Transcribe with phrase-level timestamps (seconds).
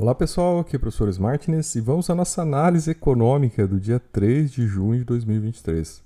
[0.00, 3.98] Olá pessoal, aqui é o professor Martins e vamos à nossa análise econômica do dia
[3.98, 6.04] 3 de junho de 2023.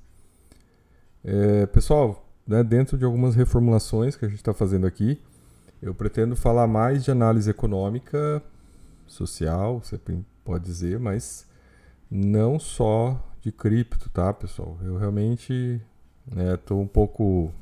[1.22, 5.20] É, pessoal, né, dentro de algumas reformulações que a gente está fazendo aqui,
[5.83, 8.43] eu pretendo falar mais de análise econômica,
[9.07, 10.01] social, você
[10.43, 11.47] pode dizer, mas
[12.11, 14.79] não só de cripto, tá pessoal?
[14.83, 15.83] Eu realmente
[16.55, 17.53] estou né, um pouco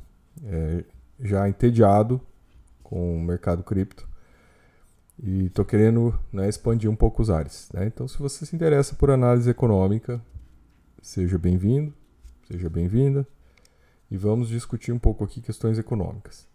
[0.44, 0.84] é,
[1.18, 2.20] já entediado
[2.84, 4.08] com o mercado cripto
[5.22, 7.68] e estou querendo né, expandir um pouco os ares.
[7.72, 7.86] Né?
[7.86, 10.20] Então, se você se interessa por análise econômica,
[11.02, 11.92] seja bem-vindo,
[12.50, 13.26] seja bem-vinda,
[14.10, 16.48] e vamos discutir um pouco aqui questões econômicas.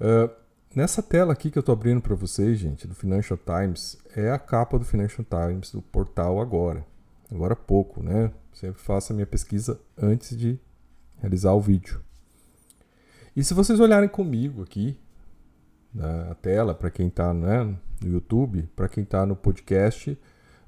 [0.00, 0.30] Uh,
[0.74, 4.38] nessa tela aqui que eu estou abrindo para vocês, gente, do Financial Times, é a
[4.38, 6.84] capa do Financial Times do portal agora.
[7.30, 8.32] Agora há pouco, né?
[8.54, 10.58] Sempre faço a minha pesquisa antes de
[11.18, 12.00] realizar o vídeo.
[13.36, 14.98] E se vocês olharem comigo aqui,
[15.92, 17.64] na tela, para quem está né,
[18.02, 20.18] no YouTube, para quem está no podcast,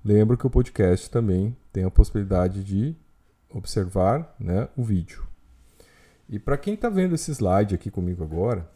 [0.04, 2.96] lembro que o podcast também tem a possibilidade de
[3.52, 5.24] observar né, o vídeo.
[6.28, 8.68] E para quem está vendo esse slide aqui comigo agora,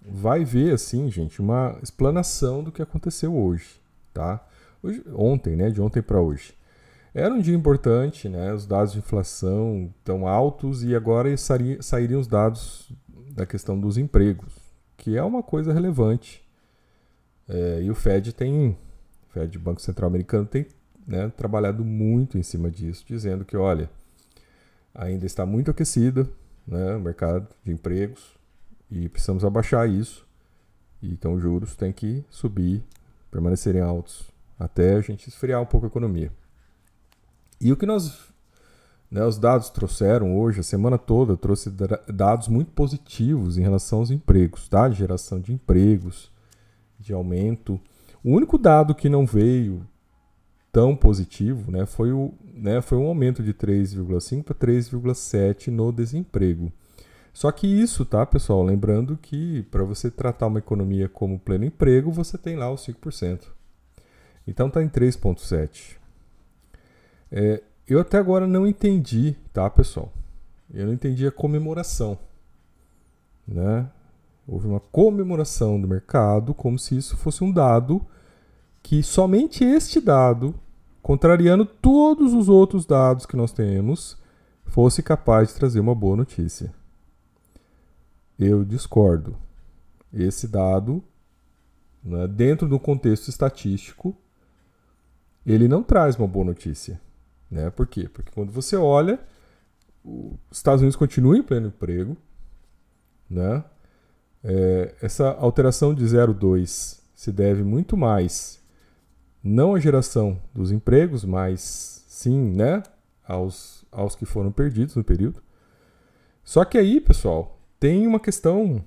[0.00, 3.80] vai ver assim, gente, uma explanação do que aconteceu hoje,
[4.12, 4.44] tá?
[4.82, 6.54] Hoje, ontem, né, de ontem para hoje.
[7.14, 8.52] Era um dia importante, né?
[8.52, 12.92] Os dados de inflação tão altos e agora sairiam os dados
[13.30, 14.52] da questão dos empregos,
[14.96, 16.42] que é uma coisa relevante.
[17.48, 18.76] É, e o Fed tem,
[19.28, 20.66] o Fed, Banco Central Americano, tem
[21.06, 23.90] né, trabalhado muito em cima disso, dizendo que, olha,
[24.94, 26.28] ainda está muito aquecido
[26.66, 28.34] né, o mercado de empregos
[28.90, 30.26] e precisamos abaixar isso.
[31.02, 32.82] Então, os juros têm que subir,
[33.30, 36.32] permanecerem altos, até a gente esfriar um pouco a economia.
[37.60, 38.32] E o que nós
[39.14, 41.70] né, os dados trouxeram hoje, a semana toda, trouxe
[42.12, 44.88] dados muito positivos em relação aos empregos, tá?
[44.88, 46.32] De geração de empregos,
[46.98, 47.80] de aumento.
[48.24, 49.86] O único dado que não veio
[50.72, 56.72] tão positivo né, foi, o, né, foi um aumento de 3,5 para 3,7 no desemprego.
[57.32, 58.64] Só que isso, tá, pessoal?
[58.64, 63.42] Lembrando que para você tratar uma economia como pleno emprego, você tem lá os 5%.
[64.44, 65.98] Então está em 3,7%.
[67.30, 70.12] É, eu até agora não entendi, tá, pessoal?
[70.72, 72.18] Eu não entendi a comemoração.
[73.46, 73.88] Né?
[74.46, 78.04] Houve uma comemoração do mercado como se isso fosse um dado
[78.82, 80.54] que somente este dado,
[81.02, 84.16] contrariando todos os outros dados que nós temos,
[84.66, 86.72] fosse capaz de trazer uma boa notícia.
[88.38, 89.36] Eu discordo.
[90.12, 91.02] Esse dado,
[92.02, 94.14] né, dentro do contexto estatístico,
[95.46, 97.00] ele não traz uma boa notícia.
[97.54, 97.70] Né?
[97.70, 98.08] Por quê?
[98.08, 99.20] Porque quando você olha,
[100.04, 102.16] os Estados Unidos continuam em pleno emprego.
[103.30, 103.64] Né?
[104.42, 108.60] É, essa alteração de 0,2 se deve muito mais
[109.40, 112.82] não à geração dos empregos, mas sim né,
[113.24, 115.40] aos, aos que foram perdidos no período.
[116.42, 118.84] Só que aí, pessoal, tem uma questão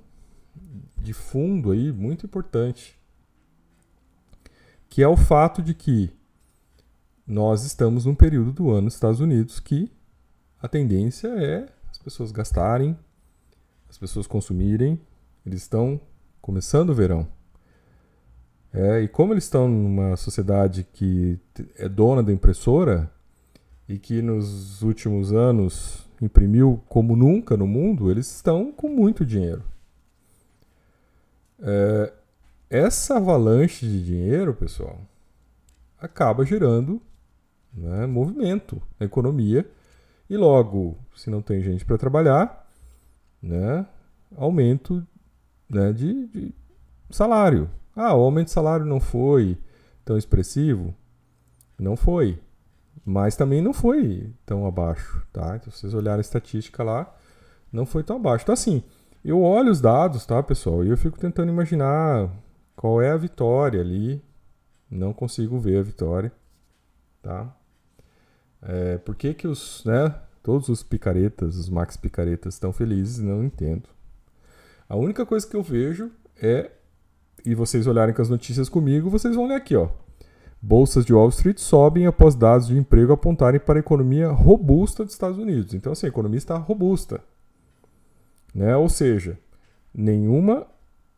[0.98, 3.00] de fundo aí muito importante,
[4.90, 6.17] que é o fato de que
[7.28, 9.92] nós estamos num período do ano nos Estados Unidos que
[10.62, 12.98] a tendência é as pessoas gastarem,
[13.90, 15.00] as pessoas consumirem,
[15.46, 16.00] eles estão
[16.42, 17.28] começando o verão.
[18.74, 21.40] É, e como eles estão numa sociedade que
[21.78, 23.12] é dona da impressora
[23.88, 29.64] e que nos últimos anos imprimiu como nunca no mundo, eles estão com muito dinheiro.
[31.60, 32.14] É,
[32.70, 35.00] essa avalanche de dinheiro, pessoal,
[36.00, 37.02] acaba gerando
[37.78, 39.70] né, movimento na economia.
[40.30, 42.68] E logo, se não tem gente para trabalhar,
[43.42, 43.86] né,
[44.36, 45.06] aumento
[45.70, 46.56] né, de, de,
[47.10, 47.70] salário.
[47.96, 49.58] Ah, o aumento de salário não foi
[50.04, 50.94] tão expressivo?
[51.80, 52.40] Não foi.
[53.06, 55.26] Mas também não foi tão abaixo.
[55.32, 55.56] Tá?
[55.56, 57.16] Então, se vocês olharem a estatística lá,
[57.72, 58.44] não foi tão abaixo.
[58.44, 58.84] Então, assim,
[59.24, 60.84] eu olho os dados, tá, pessoal?
[60.84, 62.30] E eu fico tentando imaginar
[62.76, 64.22] qual é a vitória ali.
[64.90, 66.32] Não consigo ver a vitória.
[67.22, 67.57] Tá?
[68.62, 73.20] É, por que, que os, né, todos os picaretas, os max picaretas estão felizes?
[73.20, 73.90] Não entendo.
[74.90, 76.12] A única coisa que eu vejo
[76.42, 76.72] é,
[77.46, 79.90] e vocês olharem com as notícias comigo, vocês vão ler aqui, ó.
[80.62, 85.14] Bolsas de Wall Street sobem após dados de emprego apontarem para a economia robusta dos
[85.14, 85.74] Estados Unidos.
[85.74, 87.22] Então, assim, a economia está robusta.
[88.54, 88.76] Né?
[88.76, 89.38] Ou seja,
[89.94, 90.66] nenhuma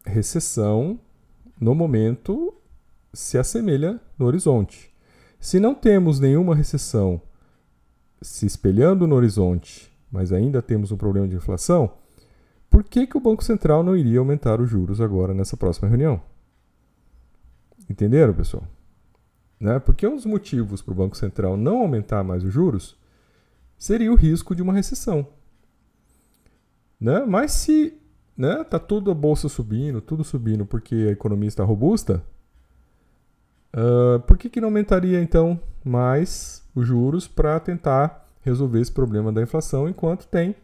[0.06, 1.00] recessão
[1.60, 2.54] no momento
[3.14, 4.94] se assemelha no horizonte.
[5.40, 7.22] Se não temos nenhuma recessão
[8.22, 11.94] se espelhando no horizonte, mas ainda temos um problema de inflação,
[12.70, 16.22] por que, que o Banco Central não iria aumentar os juros agora nessa próxima reunião?
[17.90, 18.64] Entenderam, pessoal?
[19.60, 19.80] Né?
[19.80, 22.96] Porque um dos motivos para o Banco Central não aumentar mais os juros
[23.78, 25.28] seria o risco de uma recessão.
[27.00, 27.26] Né?
[27.26, 27.98] Mas se
[28.38, 32.24] né, tá tudo a bolsa subindo, tudo subindo porque a economia está robusta,
[33.74, 39.32] uh, por que, que não aumentaria então mais os juros para tentar resolver esse problema
[39.32, 40.56] da inflação enquanto tem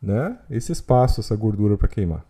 [0.00, 2.24] né, esse espaço, essa gordura para queimar?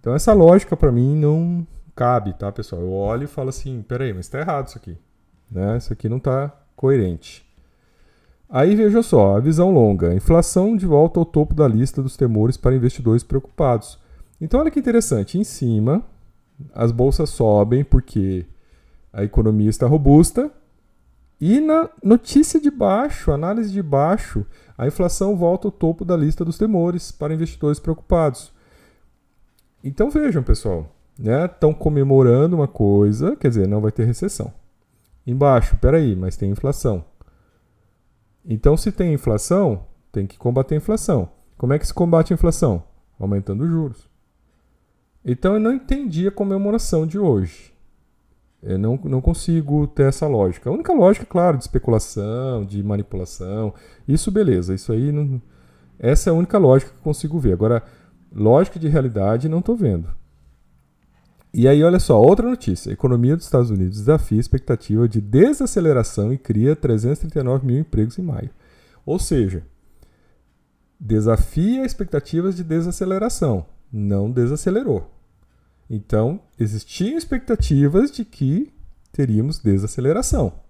[0.00, 2.82] Então essa lógica para mim não cabe, tá, pessoal?
[2.82, 4.98] Eu olho e falo assim, peraí, mas está errado isso aqui.
[5.50, 5.76] Né?
[5.78, 7.44] Isso aqui não está coerente.
[8.48, 10.14] Aí veja só, a visão longa.
[10.14, 13.98] Inflação de volta ao topo da lista dos temores para investidores preocupados.
[14.40, 16.04] Então olha que interessante, em cima
[16.72, 18.46] as bolsas sobem porque
[19.12, 20.50] a economia está robusta
[21.46, 24.46] e na notícia de baixo, análise de baixo,
[24.78, 28.50] a inflação volta ao topo da lista dos temores para investidores preocupados.
[29.84, 31.76] Então vejam, pessoal, estão né?
[31.78, 34.54] comemorando uma coisa, quer dizer, não vai ter recessão.
[35.26, 37.04] Embaixo, peraí, mas tem inflação.
[38.42, 41.28] Então, se tem inflação, tem que combater a inflação.
[41.58, 42.84] Como é que se combate a inflação?
[43.20, 44.08] Aumentando os juros.
[45.22, 47.73] Então, eu não entendi a comemoração de hoje.
[48.78, 50.70] Não, não consigo ter essa lógica.
[50.70, 53.74] A única lógica, claro, de especulação, de manipulação.
[54.08, 54.74] Isso, beleza.
[54.74, 55.40] Isso aí, não...
[55.98, 57.52] essa é a única lógica que eu consigo ver.
[57.52, 57.82] Agora,
[58.34, 60.08] Lógica de realidade não estou vendo.
[61.52, 62.90] E aí, olha só, outra notícia.
[62.90, 68.18] A economia dos Estados Unidos desafia a expectativa de desaceleração e cria 339 mil empregos
[68.18, 68.50] em maio.
[69.06, 69.62] Ou seja,
[70.98, 75.13] desafia expectativas de desaceleração, não desacelerou.
[75.88, 78.72] Então, existiam expectativas de que
[79.12, 80.60] teríamos desaceleração.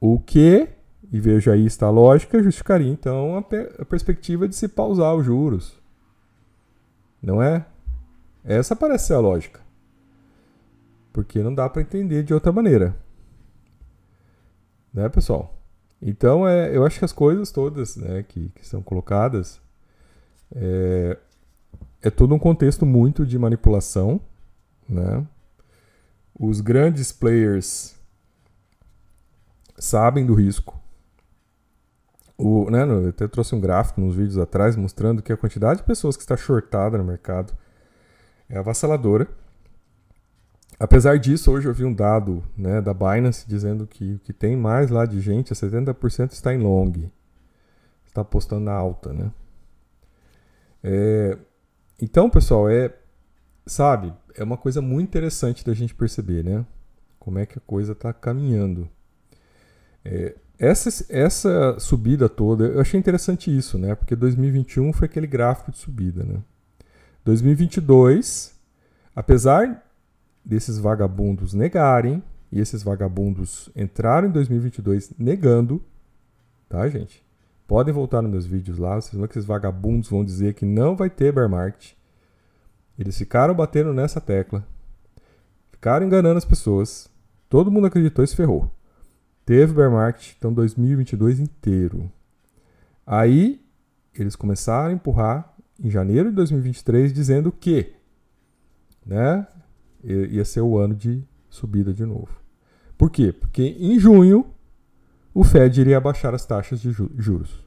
[0.00, 0.68] O que,
[1.10, 5.14] e veja aí está a lógica, justificaria então a, per a perspectiva de se pausar
[5.14, 5.80] os juros,
[7.22, 7.64] não é?
[8.44, 9.60] Essa parece ser a lógica.
[11.12, 12.96] Porque não dá para entender de outra maneira.
[14.92, 15.56] Né, pessoal?
[16.00, 19.60] Então, é, eu acho que as coisas todas né, que, que são colocadas
[20.54, 21.16] é,
[22.02, 24.20] é todo um contexto muito de manipulação.
[24.88, 25.26] Né?
[26.38, 27.94] Os grandes players
[29.78, 30.80] sabem do risco.
[32.36, 35.86] O, né, eu até trouxe um gráfico nos vídeos atrás mostrando que a quantidade de
[35.86, 37.52] pessoas que está shortada no mercado
[38.48, 39.28] é avassaladora.
[40.78, 44.56] Apesar disso, hoje eu vi um dado né, da Binance dizendo que o que tem
[44.56, 46.92] mais lá de gente, 70% está em long.
[48.04, 49.30] Está apostando na alta, né?
[50.82, 51.38] É,
[52.02, 52.92] então, pessoal, é
[53.64, 56.66] sabe, é uma coisa muito interessante da gente perceber, né?
[57.18, 58.88] Como é que a coisa está caminhando.
[60.04, 63.94] É, essa, essa subida toda, eu achei interessante isso, né?
[63.94, 66.42] Porque 2021 foi aquele gráfico de subida, né?
[67.24, 68.52] 2022,
[69.14, 69.86] apesar
[70.44, 72.20] desses vagabundos negarem,
[72.50, 75.82] e esses vagabundos entraram em 2022 negando,
[76.68, 77.21] tá, gente?
[77.72, 80.94] Podem voltar nos meus vídeos lá, vocês vão que esses vagabundos vão dizer que não
[80.94, 81.94] vai ter bear market.
[82.98, 84.68] Eles ficaram batendo nessa tecla,
[85.70, 87.10] ficaram enganando as pessoas,
[87.48, 88.70] todo mundo acreditou e se ferrou.
[89.46, 92.12] Teve bear market, então 2022 inteiro.
[93.06, 93.64] Aí
[94.14, 97.94] eles começaram a empurrar em janeiro de 2023 dizendo que,
[99.06, 99.46] né,
[100.04, 102.38] ia ser o ano de subida de novo.
[102.98, 103.32] Por quê?
[103.32, 104.44] Porque em junho
[105.32, 107.61] o Fed iria baixar as taxas de juros.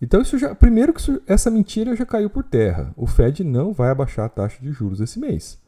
[0.00, 2.92] Então isso já, primeiro que isso, essa mentira já caiu por terra.
[2.96, 5.58] O Fed não vai abaixar a taxa de juros esse mês.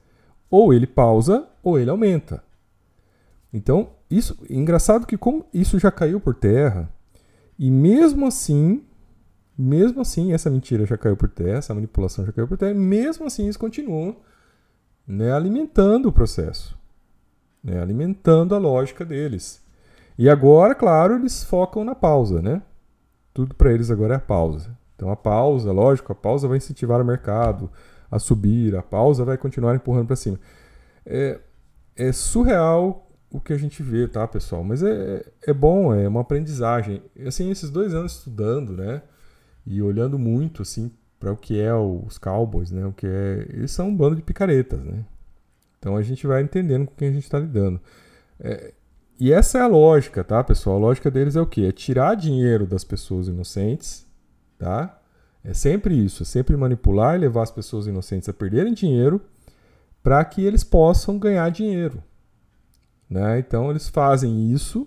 [0.50, 2.42] Ou ele pausa ou ele aumenta.
[3.52, 6.92] Então, isso, engraçado que como isso já caiu por terra,
[7.58, 8.84] e mesmo assim,
[9.56, 13.26] mesmo assim, essa mentira já caiu por terra, essa manipulação já caiu por terra, mesmo
[13.26, 14.16] assim eles continuam
[15.06, 16.76] né, alimentando o processo,
[17.62, 19.62] né, alimentando a lógica deles.
[20.18, 22.62] E agora, claro, eles focam na pausa, né?
[23.36, 24.74] Tudo para eles agora é a pausa.
[24.94, 27.70] Então a pausa, lógico, a pausa vai incentivar o mercado
[28.10, 30.40] a subir, a pausa vai continuar empurrando para cima.
[31.04, 31.38] É,
[31.94, 34.64] é surreal o que a gente vê, tá, pessoal?
[34.64, 37.02] Mas é, é bom, é uma aprendizagem.
[37.26, 39.02] Assim, esses dois anos estudando, né?
[39.66, 40.90] E olhando muito, assim,
[41.20, 42.86] para o que é os Cowboys, né?
[42.86, 43.46] O que é...
[43.50, 45.04] Eles são um bando de picaretas, né?
[45.78, 47.82] Então a gente vai entendendo com quem a gente está lidando.
[48.40, 48.72] É...
[49.18, 50.76] E essa é a lógica, tá, pessoal?
[50.76, 51.62] A lógica deles é o quê?
[51.62, 54.06] É tirar dinheiro das pessoas inocentes,
[54.58, 55.00] tá?
[55.42, 59.22] É sempre isso, é sempre manipular e levar as pessoas inocentes a perderem dinheiro
[60.02, 62.02] para que eles possam ganhar dinheiro.
[63.08, 63.38] Né?
[63.38, 64.86] Então eles fazem isso,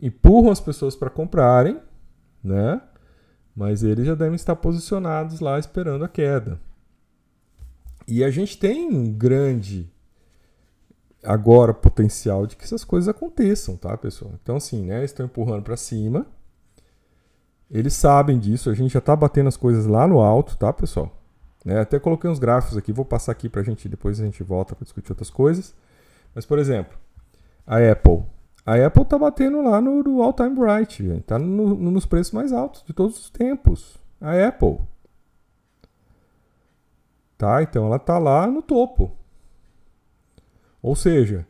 [0.00, 1.78] empurram as pessoas para comprarem,
[2.42, 2.80] né?
[3.54, 6.58] mas eles já devem estar posicionados lá esperando a queda.
[8.08, 9.90] E a gente tem um grande
[11.22, 14.32] agora potencial de que essas coisas aconteçam, tá, pessoal?
[14.42, 15.04] Então, assim, né?
[15.04, 16.26] Estão empurrando para cima.
[17.70, 21.16] Eles sabem disso, a gente já está batendo as coisas lá no alto, tá, pessoal?
[21.64, 21.80] Né?
[21.80, 24.74] Até coloquei uns gráficos aqui, vou passar aqui para a gente, depois a gente volta
[24.74, 25.74] para discutir outras coisas.
[26.34, 26.98] Mas, por exemplo,
[27.66, 28.24] a Apple.
[28.66, 32.32] A Apple está batendo lá no, no All Time Bright, está no, no, nos preços
[32.32, 33.98] mais altos de todos os tempos.
[34.20, 34.78] A Apple.
[37.38, 37.62] Tá?
[37.62, 39.12] Então ela está lá no topo.
[40.82, 41.46] Ou seja,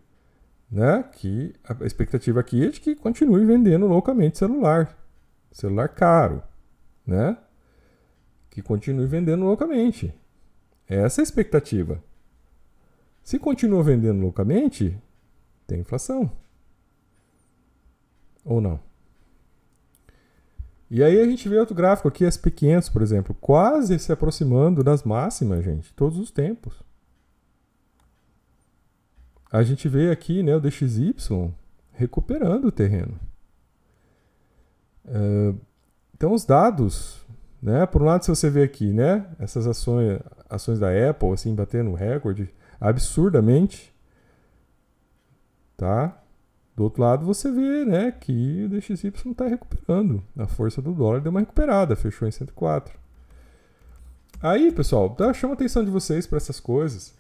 [0.71, 4.97] né, que a expectativa aqui é de que continue vendendo loucamente celular.
[5.51, 6.43] Celular caro,
[7.07, 7.37] né?
[8.51, 10.15] Que continue vendendo loucamente.
[10.89, 12.03] Essa é a expectativa.
[13.23, 14.97] Se continua vendendo loucamente,
[15.67, 16.31] tem inflação.
[18.45, 18.81] Ou não?
[20.91, 25.05] E aí a gente vê outro gráfico aqui, SP500, por exemplo, quase se aproximando das
[25.05, 26.83] máximas, gente, todos os tempos.
[29.53, 31.15] A gente vê aqui né, o DXY
[31.93, 33.19] recuperando o terreno.
[35.05, 35.59] Uh,
[36.15, 37.27] então os dados,
[37.61, 41.55] né, por um lado se você vê aqui, né, essas ações, ações da Apple assim
[41.55, 42.49] batendo recorde
[42.81, 43.93] absurdamente,
[45.77, 46.17] tá?
[46.77, 50.23] Do outro lado, você vê né, que o DXY está recuperando.
[50.39, 52.99] A força do dólar deu uma recuperada, fechou em 104.
[54.41, 57.15] Aí, pessoal, chama a atenção de vocês para essas coisas,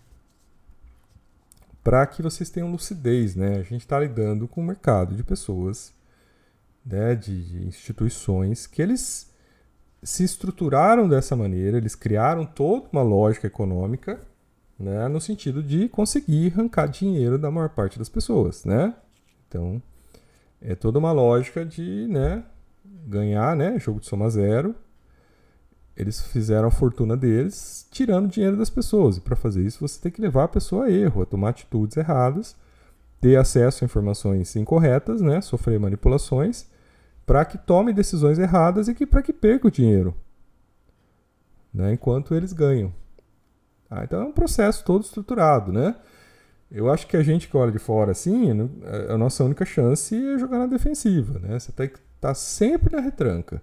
[1.82, 3.34] para que vocês tenham lucidez.
[3.34, 3.56] Né?
[3.56, 5.92] A gente está lidando com um mercado de pessoas,
[6.84, 9.30] né, de, de instituições, que eles
[10.02, 14.20] se estruturaram dessa maneira, eles criaram toda uma lógica econômica
[14.80, 18.94] né, no sentido de conseguir arrancar dinheiro da maior parte das pessoas, né?
[19.46, 19.82] Então,
[20.60, 22.42] é toda uma lógica de, né,
[23.06, 24.74] ganhar, né, jogo de soma zero.
[25.96, 29.16] Eles fizeram a fortuna deles tirando dinheiro das pessoas.
[29.16, 31.96] E para fazer isso, você tem que levar a pessoa a erro, a tomar atitudes
[31.96, 32.56] erradas,
[33.20, 36.66] ter acesso a informações incorretas, né, sofrer manipulações,
[37.26, 40.14] para que tome decisões erradas e que para que perca o dinheiro,
[41.72, 42.92] né, enquanto eles ganham.
[43.90, 45.96] Ah, então é um processo todo estruturado, né?
[46.70, 48.48] Eu acho que a gente que olha de fora assim,
[49.08, 51.58] a nossa única chance é jogar na defensiva, né?
[51.58, 53.60] Você tem que estar tá sempre na retranca.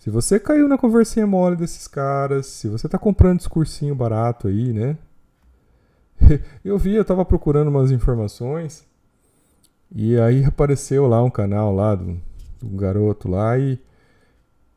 [0.00, 4.72] Se você caiu na conversinha mole desses caras, se você está comprando discursinho barato aí,
[4.72, 4.96] né?
[6.64, 8.86] Eu vi, eu estava procurando umas informações
[9.94, 12.18] e aí apareceu lá um canal lá do,
[12.58, 13.78] do garoto lá e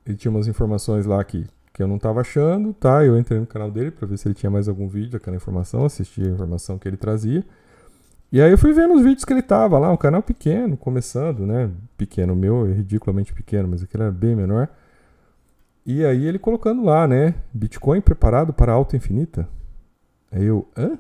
[0.06, 3.04] ele tinha umas informações lá que que eu não estava achando, tá?
[3.04, 5.86] Eu entrei no canal dele para ver se ele tinha mais algum vídeo daquela informação,
[5.86, 7.44] assisti a informação que ele trazia.
[8.32, 11.48] E aí eu fui vendo os vídeos que ele tava lá, um canal pequeno, começando,
[11.48, 11.72] né?
[11.98, 14.70] Pequeno, meu é ridiculamente pequeno, mas aquele era bem menor.
[15.86, 17.36] E aí ele colocando lá, né?
[17.54, 19.48] Bitcoin preparado para alta infinita.
[20.32, 20.98] Aí eu, hã?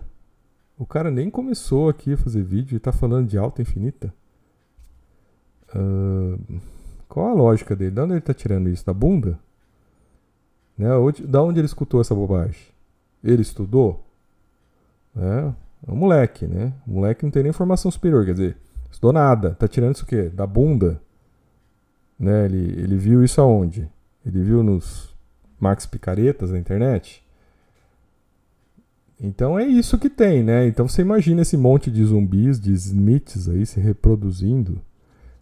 [0.78, 4.14] O cara nem começou aqui a fazer vídeo e tá falando de alta infinita.
[5.74, 6.60] Uh,
[7.08, 7.92] qual a lógica dele?
[7.92, 8.86] De onde ele tá tirando isso?
[8.86, 9.40] Da bunda?
[10.78, 10.90] Né?
[11.26, 12.62] Da onde ele escutou essa bobagem?
[13.24, 14.06] Ele estudou?
[15.16, 15.54] É,
[15.88, 16.74] é um moleque, né?
[16.86, 18.58] O moleque não tem nem formação superior, quer dizer,
[18.92, 19.52] estudou nada.
[19.52, 20.24] Tá tirando isso o quê?
[20.30, 21.02] Da bunda?
[22.20, 22.46] Né?
[22.46, 23.90] Ele, ele viu isso aonde?
[24.26, 25.14] Ele viu nos
[25.60, 27.24] Max Picaretas na internet?
[29.20, 30.68] Então é isso que tem, né?
[30.68, 34.82] Então você imagina esse monte de zumbis, de Smiths aí se reproduzindo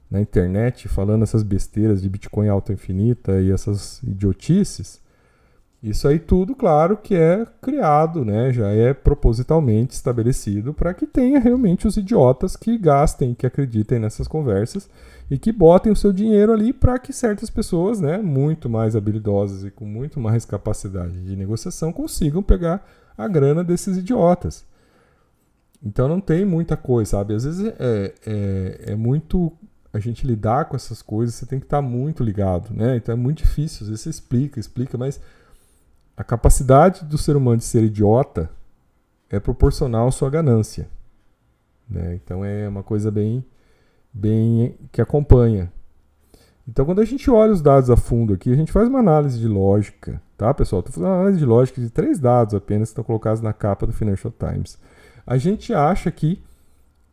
[0.10, 5.02] na internet, falando essas besteiras de Bitcoin alta infinita e essas idiotices.
[5.82, 8.54] Isso aí tudo, claro, que é criado, né?
[8.54, 14.28] Já é propositalmente estabelecido para que tenha realmente os idiotas que gastem, que acreditem nessas
[14.28, 14.88] conversas
[15.32, 19.64] e que botem o seu dinheiro ali para que certas pessoas, né, muito mais habilidosas
[19.64, 22.86] e com muito mais capacidade de negociação consigam pegar
[23.18, 24.66] a grana desses idiotas.
[25.82, 27.34] Então não tem muita coisa, sabe?
[27.34, 29.54] Às vezes é, é, é muito
[29.94, 32.98] a gente lidar com essas coisas, você tem que estar muito ligado, né?
[32.98, 35.20] Então é muito difícil, às vezes você explica, explica, mas
[36.16, 38.50] a capacidade do ser humano de ser idiota
[39.30, 40.90] é proporcional à sua ganância.
[41.90, 42.16] Né?
[42.16, 43.44] Então é uma coisa bem,
[44.14, 45.72] bem que acompanha.
[46.68, 49.40] Então, quando a gente olha os dados a fundo aqui, a gente faz uma análise
[49.40, 50.80] de lógica, tá, pessoal?
[50.80, 53.86] Estou fazendo uma análise de lógica de três dados apenas que estão colocados na capa
[53.86, 54.78] do Financial Times.
[55.26, 56.42] A gente acha aqui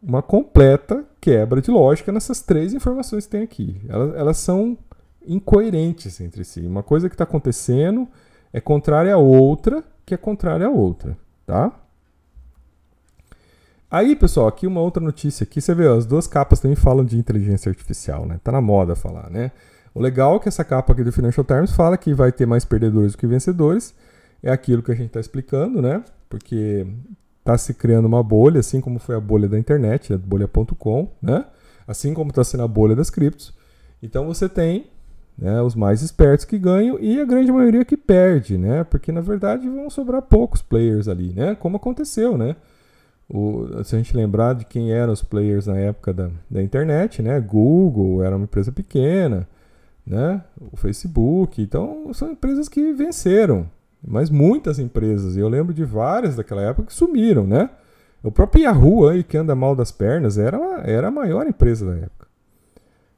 [0.02, 3.80] uma completa quebra de lógica nessas três informações que tem aqui.
[3.88, 4.78] Elas, elas são
[5.26, 6.60] incoerentes entre si.
[6.60, 8.06] Uma coisa que está acontecendo
[8.52, 11.72] é contrária a outra, que é contrária a outra, tá?
[13.90, 17.16] Aí, pessoal, aqui uma outra notícia aqui, você vê, as duas capas também falam de
[17.16, 18.38] inteligência artificial, né?
[18.44, 19.50] Tá na moda falar, né?
[19.94, 22.66] O legal é que essa capa aqui do Financial Times fala que vai ter mais
[22.66, 23.94] perdedores do que vencedores.
[24.42, 26.04] É aquilo que a gente está explicando, né?
[26.28, 26.86] Porque
[27.38, 31.46] está se criando uma bolha, assim como foi a bolha da internet, a bolha.com, né?
[31.86, 33.54] Assim como está sendo a bolha das criptos.
[34.02, 34.90] Então você tem
[35.36, 38.84] né, os mais espertos que ganham e a grande maioria que perde, né?
[38.84, 41.54] Porque na verdade vão sobrar poucos players ali, né?
[41.54, 42.54] Como aconteceu, né?
[43.28, 47.22] O, se a gente lembrar de quem eram os players na época da, da internet,
[47.22, 47.38] né?
[47.40, 49.46] Google era uma empresa pequena,
[50.06, 50.42] né?
[50.72, 53.70] O Facebook, então são empresas que venceram,
[54.06, 57.68] mas muitas empresas, eu lembro de várias daquela época que sumiram, né?
[58.22, 61.96] O próprio Yahoo aí, que anda mal das pernas, era, era a maior empresa da
[61.96, 62.26] época.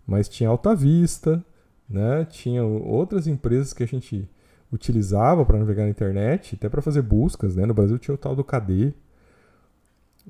[0.07, 1.43] Mas tinha Alta Vista,
[1.89, 2.27] né?
[2.29, 4.29] Tinha outras empresas que a gente
[4.73, 7.65] utilizava para navegar na internet, até para fazer buscas, né?
[7.65, 8.93] No Brasil tinha o tal do KD,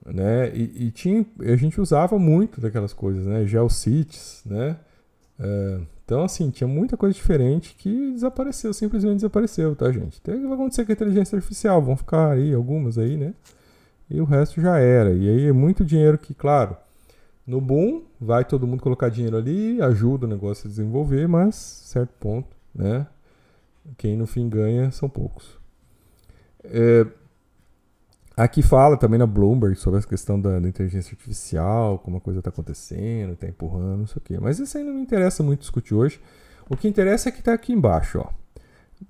[0.07, 0.51] né?
[0.55, 3.47] E, e, tinha, a gente usava muito daquelas coisas, né?
[3.47, 4.77] Geocities, né?
[5.39, 10.21] É, então, assim, tinha muita coisa diferente que desapareceu, simplesmente desapareceu, tá, gente?
[10.21, 11.81] Que vai acontecer com a inteligência artificial?
[11.81, 13.35] Vão ficar aí algumas aí, né?
[14.09, 15.13] E o resto já era.
[15.13, 16.77] E aí é muito dinheiro que, claro,
[17.47, 22.13] no boom, vai todo mundo colocar dinheiro ali, ajuda o negócio a desenvolver, mas, certo
[22.19, 23.07] ponto, né?
[23.97, 25.59] Quem no fim ganha são poucos.
[26.65, 27.07] É,
[28.41, 32.41] Aqui fala também na Bloomberg sobre essa questão da, da inteligência artificial, como a coisa
[32.41, 34.39] está acontecendo, está empurrando, não sei o quê.
[34.41, 36.19] Mas isso aí não me interessa muito discutir hoje.
[36.67, 38.19] O que interessa é que está aqui embaixo.
[38.19, 38.31] Ó.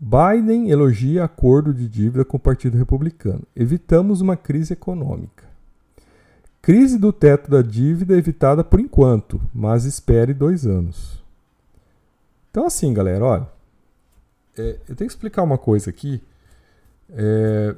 [0.01, 3.45] Biden elogia acordo de dívida com o Partido Republicano.
[3.55, 5.45] Evitamos uma crise econômica.
[6.61, 11.23] Crise do teto da dívida evitada por enquanto, mas espere dois anos.
[12.51, 13.49] Então, assim, galera, olha.
[14.59, 16.21] É, eu tenho que explicar uma coisa aqui.
[17.11, 17.77] É,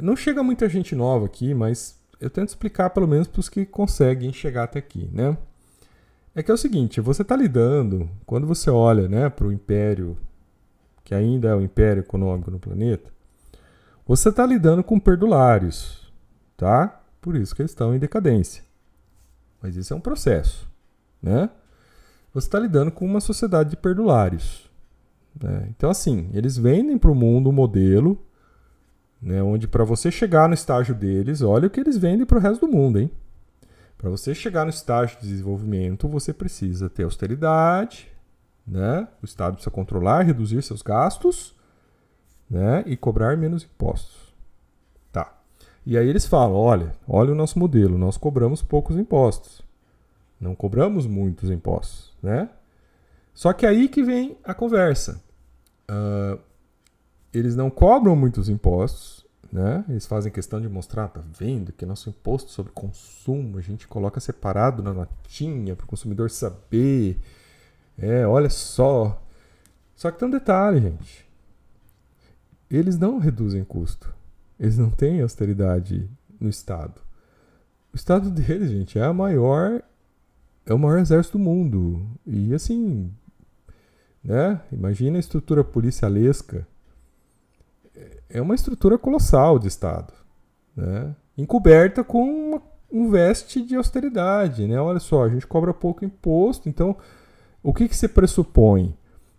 [0.00, 3.66] não chega muita gente nova aqui, mas eu tento explicar pelo menos para os que
[3.66, 5.36] conseguem chegar até aqui, né?
[6.34, 10.16] É que é o seguinte, você está lidando, quando você olha né, para o império,
[11.04, 13.12] que ainda é o império econômico no planeta,
[14.06, 16.12] você está lidando com perdulários,
[16.56, 17.02] tá?
[17.20, 18.64] Por isso que eles estão em decadência.
[19.62, 20.68] Mas isso é um processo,
[21.22, 21.48] né?
[22.34, 24.68] Você está lidando com uma sociedade de perdulários.
[25.40, 25.68] Né?
[25.70, 28.20] Então, assim, eles vendem para o mundo um modelo
[29.24, 32.40] né, onde para você chegar no estágio deles, olha o que eles vendem para o
[32.40, 33.10] resto do mundo, hein?
[33.96, 38.12] Para você chegar no estágio de desenvolvimento, você precisa ter austeridade,
[38.66, 39.08] né?
[39.22, 41.56] O Estado precisa controlar, reduzir seus gastos,
[42.50, 42.84] né?
[42.86, 44.34] E cobrar menos impostos.
[45.10, 45.34] Tá.
[45.86, 49.62] E aí eles falam, olha, olha o nosso modelo, nós cobramos poucos impostos,
[50.38, 52.50] não cobramos muitos impostos, né?
[53.32, 55.22] Só que aí que vem a conversa.
[55.90, 56.38] Uh,
[57.34, 59.84] eles não cobram muitos impostos, né?
[59.88, 64.20] Eles fazem questão de mostrar, tá vendo que nosso imposto sobre consumo a gente coloca
[64.20, 67.18] separado na notinha para o consumidor saber.
[67.98, 69.20] É, olha só.
[69.96, 71.24] Só que tem um detalhe, gente.
[72.70, 74.12] Eles não reduzem custo.
[74.58, 76.08] Eles não têm austeridade
[76.40, 77.00] no Estado.
[77.92, 79.82] O Estado deles, gente, é a maior.
[80.66, 82.04] É o maior exército do mundo.
[82.26, 83.12] E assim.
[84.22, 84.60] Né?
[84.72, 86.66] Imagina a estrutura policialesca
[88.34, 90.12] é uma estrutura colossal de Estado,
[90.76, 91.14] né?
[91.38, 94.66] encoberta com uma, um veste de austeridade.
[94.66, 94.78] Né?
[94.78, 96.96] Olha só, a gente cobra pouco imposto, então
[97.62, 98.92] o que, que se pressupõe?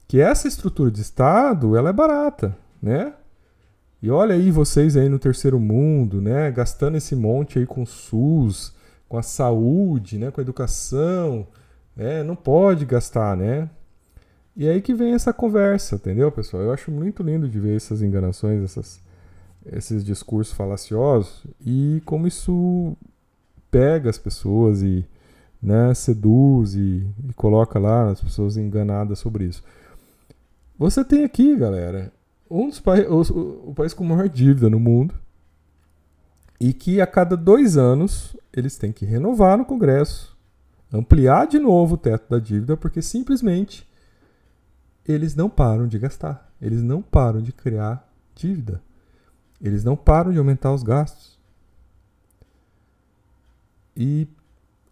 [0.08, 3.13] Que essa estrutura de Estado ela é barata, né?
[4.01, 7.88] E olha aí vocês aí no terceiro mundo, né, gastando esse monte aí com o
[7.88, 8.73] SUS,
[9.10, 11.47] com a saúde, né, com a educação,
[11.97, 13.67] é, não pode gastar, né?
[14.56, 16.63] E aí que vem essa conversa, entendeu, pessoal?
[16.63, 19.02] Eu acho muito lindo de ver essas enganações, essas,
[19.65, 22.96] esses discursos falaciosos e como isso
[23.70, 25.06] pega as pessoas e
[25.62, 29.62] né, seduz e, e coloca lá as pessoas enganadas sobre isso.
[30.78, 32.13] Você tem aqui, galera,
[32.50, 35.15] um dos o, o país com maior dívida no mundo
[36.62, 40.38] e que a cada dois anos eles têm que renovar no Congresso,
[40.94, 43.86] ampliar de novo o teto da dívida, porque simplesmente
[45.08, 48.82] eles não param de gastar, eles não param de criar dívida,
[49.62, 51.38] eles não param de aumentar os gastos.
[53.96, 54.28] E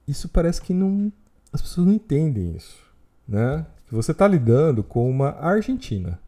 [0.08, 1.12] isso parece que não,
[1.52, 2.80] as pessoas não entendem isso,
[3.28, 3.66] né?
[3.88, 6.20] Que você está lidando com uma Argentina.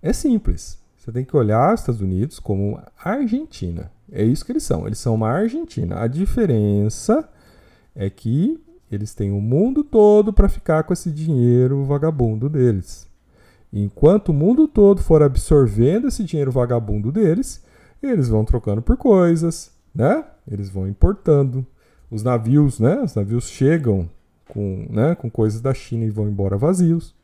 [0.00, 0.78] É simples.
[0.96, 3.90] Você tem que olhar os Estados Unidos como Argentina.
[4.10, 4.86] É isso que eles são.
[4.86, 6.00] Eles são uma Argentina.
[6.00, 7.28] A diferença
[7.94, 13.08] é que eles têm o mundo todo para ficar com esse dinheiro vagabundo deles.
[13.72, 17.62] Enquanto o mundo todo for absorvendo esse dinheiro vagabundo deles,
[18.02, 20.24] eles vão trocando por coisas, né?
[20.50, 21.66] Eles vão importando.
[22.10, 23.02] Os navios, né?
[23.02, 24.08] Os navios chegam
[24.48, 27.14] com, né, com coisas da China e vão embora vazios.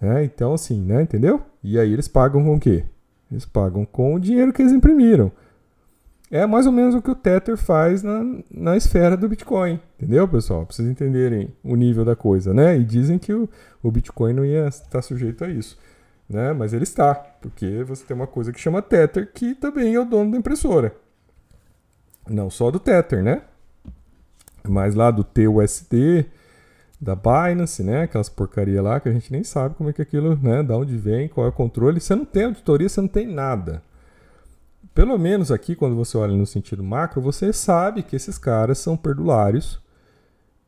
[0.00, 1.02] É, então, assim, né?
[1.02, 1.42] Entendeu?
[1.62, 2.84] E aí eles pagam com o quê?
[3.30, 5.30] Eles pagam com o dinheiro que eles imprimiram.
[6.34, 8.20] É mais ou menos o que o Tether faz na,
[8.50, 9.78] na esfera do Bitcoin.
[9.96, 10.66] Entendeu, pessoal?
[10.66, 12.76] Pra vocês entenderem o nível da coisa, né?
[12.76, 13.48] E dizem que o,
[13.80, 15.78] o Bitcoin não ia estar sujeito a isso.
[16.28, 16.52] Né?
[16.52, 20.04] Mas ele está, porque você tem uma coisa que chama Tether, que também é o
[20.04, 20.92] dono da impressora.
[22.28, 23.42] Não só do Tether, né?
[24.68, 26.26] Mas lá do TUSD,
[27.00, 28.02] da Binance, né?
[28.02, 30.64] Aquelas porcaria lá que a gente nem sabe como é que aquilo, né?
[30.64, 32.00] Da onde vem, qual é o controle.
[32.00, 33.80] Você não tem auditoria, você não tem nada.
[34.94, 38.96] Pelo menos aqui, quando você olha no sentido macro, você sabe que esses caras são
[38.96, 39.82] perdulários.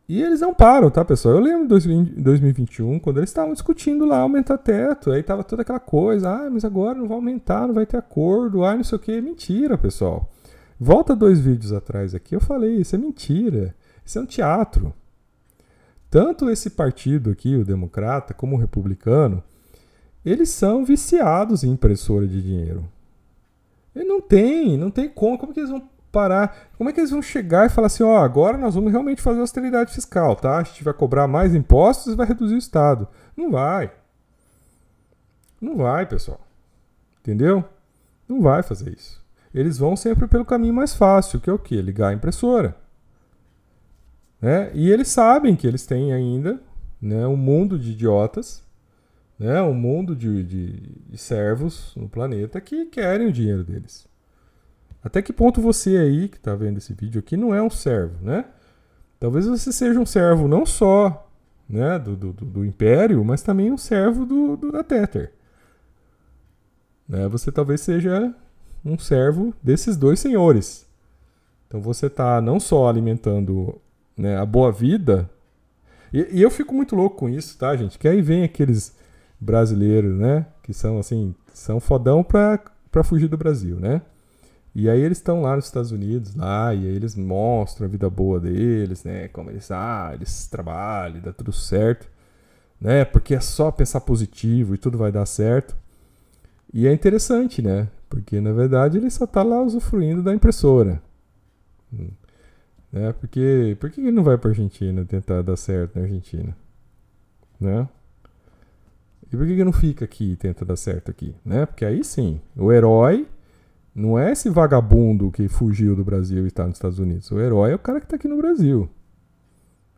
[0.08, 1.36] E eles não param, tá, pessoal?
[1.36, 5.80] Eu lembro de 2021, quando eles estavam discutindo lá aumentar teto, aí tava toda aquela
[5.80, 9.00] coisa, ah, mas agora não vai aumentar, não vai ter acordo, ah, não sei o
[9.00, 9.20] que.
[9.20, 10.30] Mentira, pessoal.
[10.78, 13.74] Volta dois vídeos atrás aqui, eu falei, isso é mentira.
[14.04, 14.92] Isso é um teatro.
[16.10, 19.42] Tanto esse partido aqui, o democrata, como o republicano,
[20.24, 22.88] eles são viciados em impressora de dinheiro.
[23.96, 25.38] E não tem, não tem como.
[25.38, 26.68] Como que eles vão parar?
[26.76, 29.22] Como é que eles vão chegar e falar assim, ó, oh, agora nós vamos realmente
[29.22, 30.58] fazer austeridade fiscal, tá?
[30.58, 33.08] A gente vai cobrar mais impostos e vai reduzir o Estado.
[33.34, 33.90] Não vai.
[35.58, 36.40] Não vai, pessoal.
[37.20, 37.64] Entendeu?
[38.28, 39.24] Não vai fazer isso.
[39.54, 41.80] Eles vão sempre pelo caminho mais fácil, que é o quê?
[41.80, 42.76] Ligar a impressora.
[44.40, 44.70] Né?
[44.74, 46.60] E eles sabem que eles têm ainda
[47.00, 48.62] né, um mundo de idiotas,
[49.38, 50.72] né, um mundo de, de,
[51.08, 54.06] de servos no planeta que querem o dinheiro deles.
[55.02, 58.24] Até que ponto você aí que está vendo esse vídeo aqui não é um servo,
[58.24, 58.46] né?
[59.20, 61.30] Talvez você seja um servo não só
[61.68, 65.32] né, do, do, do Império, mas também um servo do, do da Tether.
[67.08, 67.26] Né?
[67.28, 68.34] Você talvez seja
[68.84, 70.86] um servo desses dois senhores.
[71.66, 73.80] Então você está não só alimentando
[74.16, 75.28] né, a boa vida.
[76.12, 77.98] E, e, eu fico muito louco com isso, tá, gente?
[77.98, 78.96] Que aí vem aqueles
[79.40, 80.46] brasileiros, né?
[80.62, 82.58] Que são assim, são fodão pra,
[82.90, 84.02] pra fugir do Brasil, né?
[84.74, 88.10] E aí eles estão lá nos Estados Unidos, lá, e aí eles mostram a vida
[88.10, 89.28] boa deles, né?
[89.28, 92.06] Como eles, ah, eles trabalham, dá tudo certo,
[92.80, 93.04] né?
[93.04, 95.74] Porque é só pensar positivo e tudo vai dar certo.
[96.72, 97.88] E é interessante, né?
[98.08, 101.02] Porque na verdade ele só tá lá usufruindo da impressora.
[102.92, 103.12] Né?
[103.14, 106.56] Porque por que ele não vai para Argentina tentar dar certo na Argentina?
[107.58, 107.88] Né?
[109.32, 111.34] E por que ele não fica aqui e tenta dar certo aqui?
[111.44, 111.66] Né?
[111.66, 113.26] Porque aí sim, o herói
[113.94, 117.30] não é esse vagabundo que fugiu do Brasil e está nos Estados Unidos.
[117.30, 118.88] O herói é o cara que está aqui no Brasil.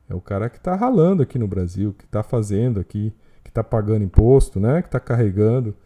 [0.08, 3.12] É o cara que está ralando aqui no Brasil, que está fazendo aqui,
[3.44, 4.80] que está pagando imposto, né?
[4.80, 5.76] que está carregando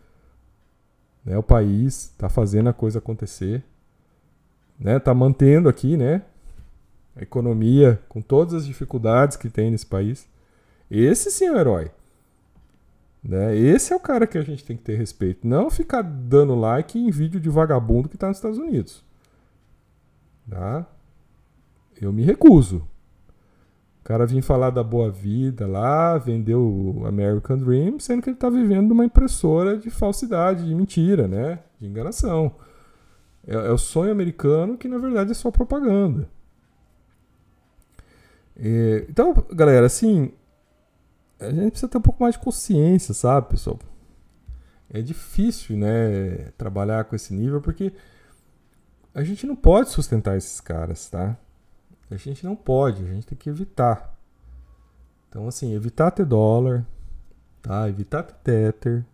[1.25, 1.37] né?
[1.37, 3.65] o país, está fazendo a coisa acontecer.
[4.79, 4.99] Né?
[4.99, 6.23] Tá mantendo aqui, né?
[7.17, 10.27] a economia, com todas as dificuldades que tem nesse país.
[10.91, 11.91] Esse sim é o herói.
[13.23, 13.57] Né?
[13.57, 15.47] Esse é o cara que a gente tem que ter respeito.
[15.47, 19.05] Não ficar dando like em vídeo de vagabundo que está nos Estados Unidos.
[20.49, 20.87] Tá?
[22.01, 22.89] Eu me recuso.
[24.01, 28.37] O cara vir falar da boa vida lá, vender o American Dream, sendo que ele
[28.37, 31.61] está vivendo numa impressora de falsidade, de mentira, né?
[31.79, 32.57] De enganação.
[33.47, 36.29] É, é o sonho americano que na verdade é só propaganda.
[38.57, 40.33] É, então, galera, assim,
[41.47, 43.79] a gente precisa ter um pouco mais de consciência, sabe, pessoal?
[44.91, 47.93] É difícil, né, trabalhar com esse nível porque
[49.15, 51.37] a gente não pode sustentar esses caras, tá?
[52.11, 54.15] A gente não pode, a gente tem que evitar.
[55.29, 56.87] Então, assim, evitar ter dólar,
[57.63, 57.89] tá?
[57.89, 59.05] Evitar ter Tether.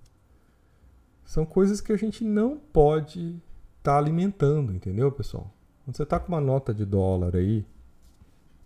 [1.25, 3.41] São coisas que a gente não pode
[3.79, 5.53] estar tá alimentando, entendeu, pessoal?
[5.85, 7.65] Quando você tá com uma nota de dólar aí,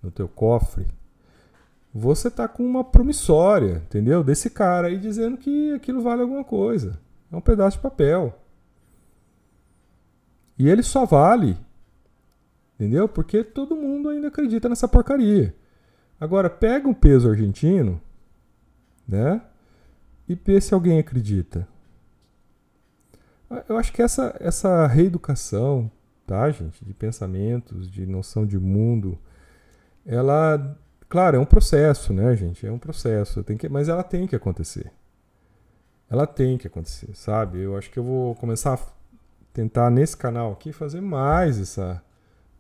[0.03, 0.87] no teu cofre,
[1.95, 4.25] você tá com uma promissória, entendeu?
[4.25, 6.99] Desse cara aí dizendo que aquilo vale alguma coisa.
[7.31, 8.39] É um pedaço de papel.
[10.59, 11.57] E ele só vale,
[12.75, 13.09] entendeu?
[13.09, 15.55] Porque todo mundo ainda acredita nessa porcaria.
[16.19, 18.01] Agora, pega um peso argentino,
[19.07, 19.43] né?
[20.29, 21.67] E vê se alguém acredita.
[23.69, 25.91] Eu acho que essa, essa reeducação,
[26.27, 26.85] tá, gente?
[26.85, 29.19] De pensamentos, de noção de mundo,
[30.07, 30.79] ela,
[31.13, 32.67] claro, é um processo, né, gente?
[32.67, 34.91] É um processo, tem que, mas ela tem que acontecer.
[36.09, 37.61] Ela tem que acontecer, sabe?
[37.61, 38.79] Eu acho que eu vou começar a
[39.53, 42.03] tentar nesse canal aqui fazer mais essa,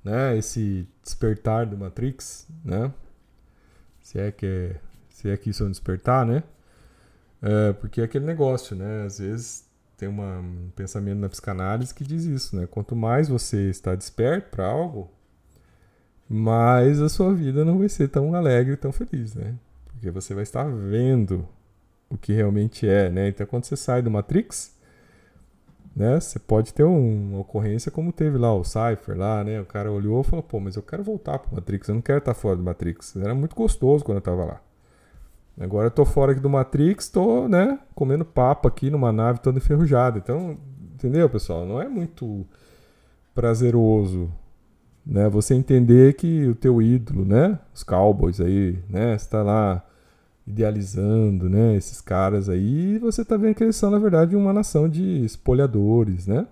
[0.04, 2.92] né, esse despertar do Matrix, né?
[4.02, 4.76] Se é que é,
[5.08, 6.42] se é que isso é um despertar, né?
[7.40, 9.06] É, porque é aquele negócio, né?
[9.06, 12.66] Às vezes tem uma, um pensamento na psicanálise que diz isso, né?
[12.66, 15.10] Quanto mais você está desperto para algo,
[16.33, 19.55] mas a sua vida não vai ser tão alegre, tão feliz, né?
[19.87, 21.47] Porque você vai estar vendo
[22.09, 23.29] o que realmente é, né?
[23.29, 24.75] Então, quando você sai do Matrix,
[25.95, 26.18] né?
[26.18, 29.61] Você pode ter um, uma ocorrência como teve lá o Cypher lá, né?
[29.61, 32.18] O cara olhou e falou, pô, mas eu quero voltar pro Matrix, eu não quero
[32.18, 33.14] estar fora do Matrix.
[33.16, 34.61] Era muito gostoso quando eu tava lá.
[35.61, 39.59] Agora eu tô fora aqui do Matrix, tô, né, comendo papo aqui numa nave toda
[39.59, 40.18] enferrujada.
[40.18, 40.57] Então,
[40.95, 41.66] entendeu, pessoal?
[41.66, 42.47] Não é muito
[43.35, 44.33] prazeroso,
[45.04, 45.28] né?
[45.28, 47.58] Você entender que o teu ídolo, né?
[47.74, 49.16] Os cowboys aí, né?
[49.16, 49.84] Você tá lá
[50.46, 51.76] idealizando, né?
[51.76, 55.24] Esses caras aí, e você tá vendo que eles são, na verdade, uma nação de
[55.24, 56.46] espolhadores, né?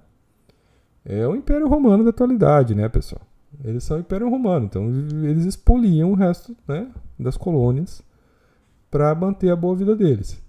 [1.04, 3.22] É o Império Romano da atualidade, né, pessoal?
[3.64, 4.88] Eles são o Império Romano, então
[5.24, 8.02] eles expoliam o resto, né, das colônias
[8.90, 10.40] para manter a boa vida deles.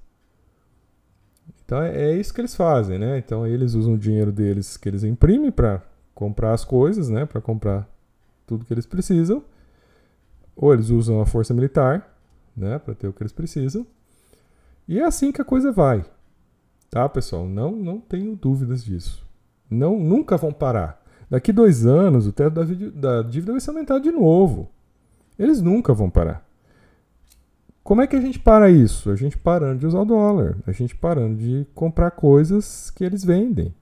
[1.66, 3.18] Então é, é, isso que eles fazem, né?
[3.18, 5.82] Então eles usam o dinheiro deles que eles imprimem para
[6.14, 7.26] comprar as coisas, né?
[7.26, 7.88] Para comprar
[8.46, 9.44] tudo que eles precisam.
[10.56, 12.16] Ou eles usam a força militar,
[12.56, 12.78] né?
[12.80, 13.86] Para ter o que eles precisam.
[14.88, 16.04] E é assim que a coisa vai,
[16.90, 17.48] tá, pessoal?
[17.48, 19.26] Não, não tenho dúvidas disso.
[19.70, 21.02] Não, nunca vão parar.
[21.30, 22.56] Daqui dois anos o teto
[22.94, 24.70] da dívida vai ser aumentado de novo.
[25.40, 26.46] Eles nunca vão parar.
[27.84, 29.10] Como é que a gente para isso?
[29.10, 33.24] A gente parando de usar o dólar, a gente parando de comprar coisas que eles
[33.24, 33.74] vendem.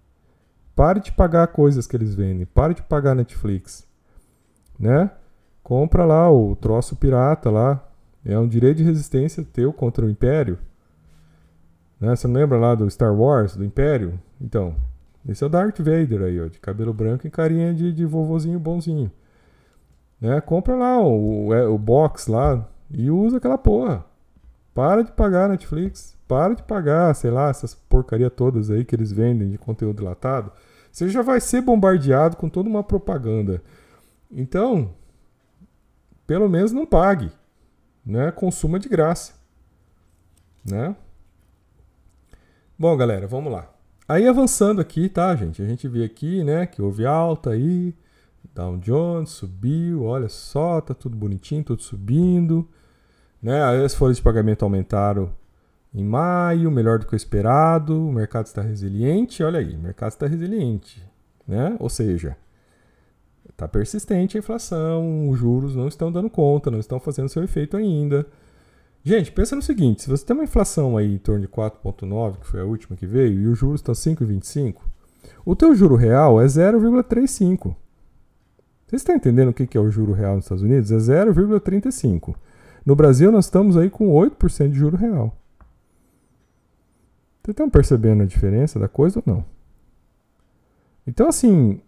[0.80, 3.86] Pare de pagar coisas que eles vendem, pare de pagar Netflix,
[4.80, 5.12] né?
[5.62, 7.86] Compra lá o troço pirata lá,
[8.24, 10.58] é um direito de resistência teu contra o Império.
[12.00, 12.16] Né?
[12.16, 14.18] Você não lembra lá do Star Wars, do Império?
[14.40, 14.74] Então,
[15.28, 18.58] esse é o Darth Vader aí, ó, de cabelo branco e carinha de, de vovozinho
[18.58, 19.12] bonzinho.
[20.22, 20.40] Né?
[20.40, 24.06] Compra lá o, o, é, o box lá, e usa aquela porra.
[24.74, 26.18] Para de pagar Netflix.
[26.26, 30.54] Para de pagar, sei lá, essas porcaria todas aí que eles vendem de conteúdo latado.
[30.92, 33.64] Você já vai ser bombardeado com toda uma propaganda.
[34.32, 34.94] Então,
[36.26, 37.32] pelo menos não pague.
[38.06, 38.32] Né?
[38.32, 39.34] Consuma de graça.
[40.64, 40.96] Né?
[42.78, 43.70] Bom, galera, vamos lá.
[44.08, 45.62] Aí avançando aqui, tá, gente?
[45.62, 47.94] A gente vê aqui, né, que houve alta aí,
[48.56, 52.68] Dow Jones subiu, olha só, tá tudo bonitinho, tudo subindo.
[53.42, 53.62] Né?
[53.84, 55.32] As folhas de pagamento aumentaram
[55.94, 59.44] em maio, melhor do que o esperado, o mercado está resiliente.
[59.44, 61.04] Olha aí, o mercado está resiliente.
[61.48, 61.76] Né?
[61.80, 62.38] Ou seja,
[63.50, 67.76] está persistente a inflação, os juros não estão dando conta, não estão fazendo seu efeito
[67.76, 68.26] ainda.
[69.04, 72.48] Gente, pensa no seguinte: se você tem uma inflação aí em torno de 4,9, que
[72.48, 74.76] foi a última que veio, e os juros estão 5,25,
[75.46, 77.76] o teu juro real é 0,35.
[78.86, 80.92] Vocês estão entendendo o que é o juro real nos Estados Unidos?
[80.92, 82.36] É 0,35.
[82.86, 85.39] No Brasil, nós estamos aí com 8% de juro real.
[87.42, 89.46] Vocês estão percebendo a diferença da coisa ou não?
[91.08, 91.82] Então, assim,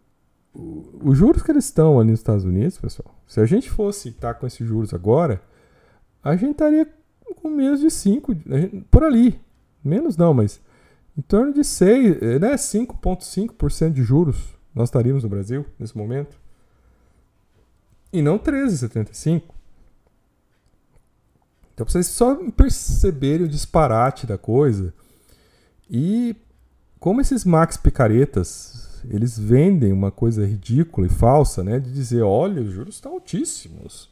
[0.54, 4.34] os juros que eles estão ali nos Estados Unidos, pessoal, se a gente fosse estar
[4.34, 5.42] com esses juros agora,
[6.24, 6.88] a gente estaria
[7.42, 8.36] com menos de 5,
[8.90, 9.40] por ali.
[9.84, 10.60] Menos não, mas
[11.18, 16.40] em torno de 6, né, 5,5% de juros nós estaríamos no Brasil nesse momento.
[18.14, 19.44] E não 13,75%.
[21.74, 24.94] Então, pra vocês só perceberem o disparate da coisa
[25.92, 26.34] e
[27.02, 31.80] como esses Max Picaretas, eles vendem uma coisa ridícula e falsa, né?
[31.80, 34.10] De dizer, olha, os juros estão altíssimos.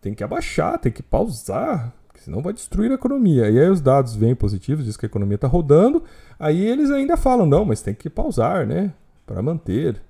[0.00, 3.50] Tem que abaixar, tem que pausar, senão vai destruir a economia.
[3.50, 6.02] E aí os dados vêm positivos, diz que a economia está rodando,
[6.38, 8.94] aí eles ainda falam, não, mas tem que pausar, né?
[9.26, 10.00] Para manter.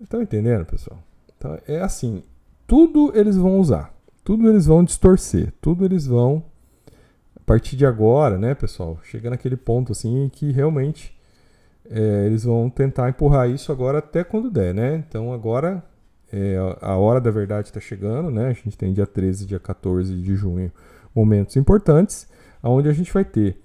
[0.00, 1.02] Estão entendendo, pessoal?
[1.36, 2.22] Então é assim,
[2.64, 3.92] tudo eles vão usar.
[4.22, 6.44] Tudo eles vão distorcer, tudo eles vão
[7.42, 11.12] a partir de agora, né, pessoal, chega naquele ponto assim que realmente
[11.90, 15.04] é, eles vão tentar empurrar isso agora até quando der, né?
[15.08, 15.82] Então agora
[16.32, 18.46] é, a hora da verdade está chegando, né?
[18.46, 20.70] A gente tem dia 13 dia 14 de junho
[21.12, 22.28] momentos importantes,
[22.62, 23.60] onde a gente vai ter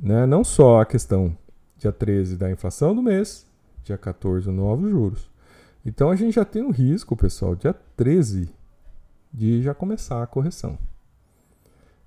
[0.00, 1.36] né, não só a questão
[1.78, 3.46] dia 13 da inflação do mês,
[3.84, 5.30] dia 14 novos juros.
[5.86, 8.50] Então a gente já tem um risco, pessoal, dia 13
[9.32, 10.76] de já começar a correção.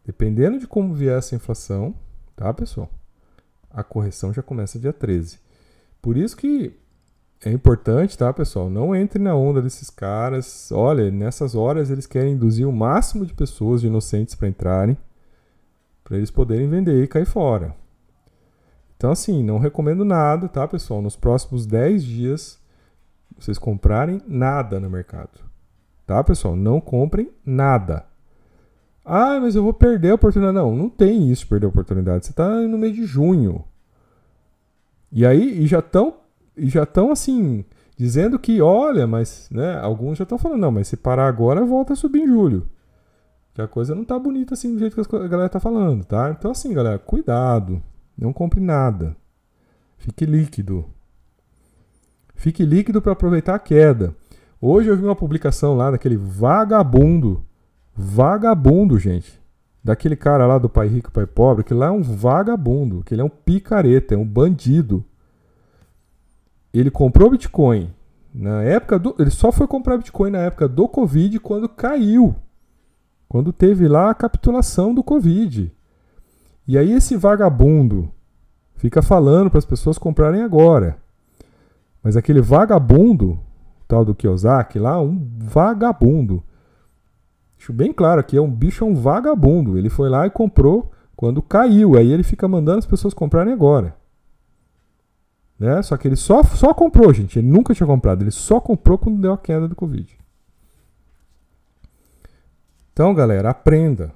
[0.06, 1.96] Dependendo de como vier essa inflação,
[2.36, 2.90] tá, pessoal?
[3.72, 5.40] A correção já começa dia 13.
[6.02, 6.78] Por isso que
[7.44, 8.70] é importante, tá, pessoal?
[8.70, 10.72] Não entre na onda desses caras.
[10.72, 14.98] Olha, nessas horas eles querem induzir o máximo de pessoas de inocentes para entrarem,
[16.04, 17.76] para eles poderem vender e cair fora.
[18.96, 21.02] Então, assim, não recomendo nada, tá, pessoal?
[21.02, 22.60] Nos próximos 10 dias,
[23.38, 25.42] vocês comprarem nada no mercado.
[26.06, 26.56] Tá, pessoal?
[26.56, 28.06] Não comprem nada.
[29.06, 30.56] Ah, mas eu vou perder a oportunidade.
[30.56, 32.26] Não, não tem isso, perder a oportunidade.
[32.26, 33.64] Você está no mês de junho.
[35.12, 36.16] E aí, e já estão
[36.58, 37.66] já estão assim,
[37.98, 41.94] dizendo que, olha, mas, né, alguns já estão falando, não, mas se parar agora, volta
[41.94, 42.70] a subir em julho.
[43.54, 46.30] Que a coisa não tá bonita assim do jeito que a galera tá falando, tá?
[46.30, 47.82] Então assim, galera, cuidado.
[48.18, 49.16] Não compre nada.
[49.98, 50.86] Fique líquido.
[52.34, 54.14] Fique líquido para aproveitar a queda.
[54.60, 57.46] Hoje eu vi uma publicação lá daquele vagabundo.
[57.96, 59.42] Vagabundo, gente.
[59.84, 63.22] Daquele cara lá do Pai Rico, Pai Pobre, que lá é um vagabundo, que ele
[63.22, 65.06] é um picareta, é um bandido.
[66.74, 67.94] Ele comprou Bitcoin
[68.34, 69.16] na época do.
[69.18, 72.36] Ele só foi comprar Bitcoin na época do Covid quando caiu.
[73.30, 75.72] Quando teve lá a capitulação do Covid.
[76.68, 78.12] E aí esse vagabundo
[78.76, 80.98] fica falando para as pessoas comprarem agora.
[82.04, 83.40] Mas aquele vagabundo,
[83.88, 86.44] tal do Kiyosaki lá, um vagabundo.
[87.66, 89.76] Deixo bem claro aqui, é um bicho, é um vagabundo.
[89.76, 91.98] Ele foi lá e comprou quando caiu.
[91.98, 93.98] Aí ele fica mandando as pessoas comprarem agora.
[95.58, 95.82] Né?
[95.82, 97.40] Só que ele só, só comprou, gente.
[97.40, 98.22] Ele nunca tinha comprado.
[98.22, 100.16] Ele só comprou quando deu a queda do Covid.
[102.94, 104.14] Então, galera, aprenda.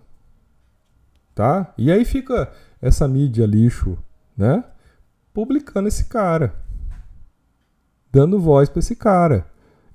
[1.33, 1.73] Tá?
[1.75, 3.97] E aí fica essa mídia lixo,
[4.37, 4.63] né?
[5.33, 6.53] Publicando esse cara.
[8.11, 9.47] Dando voz para esse cara.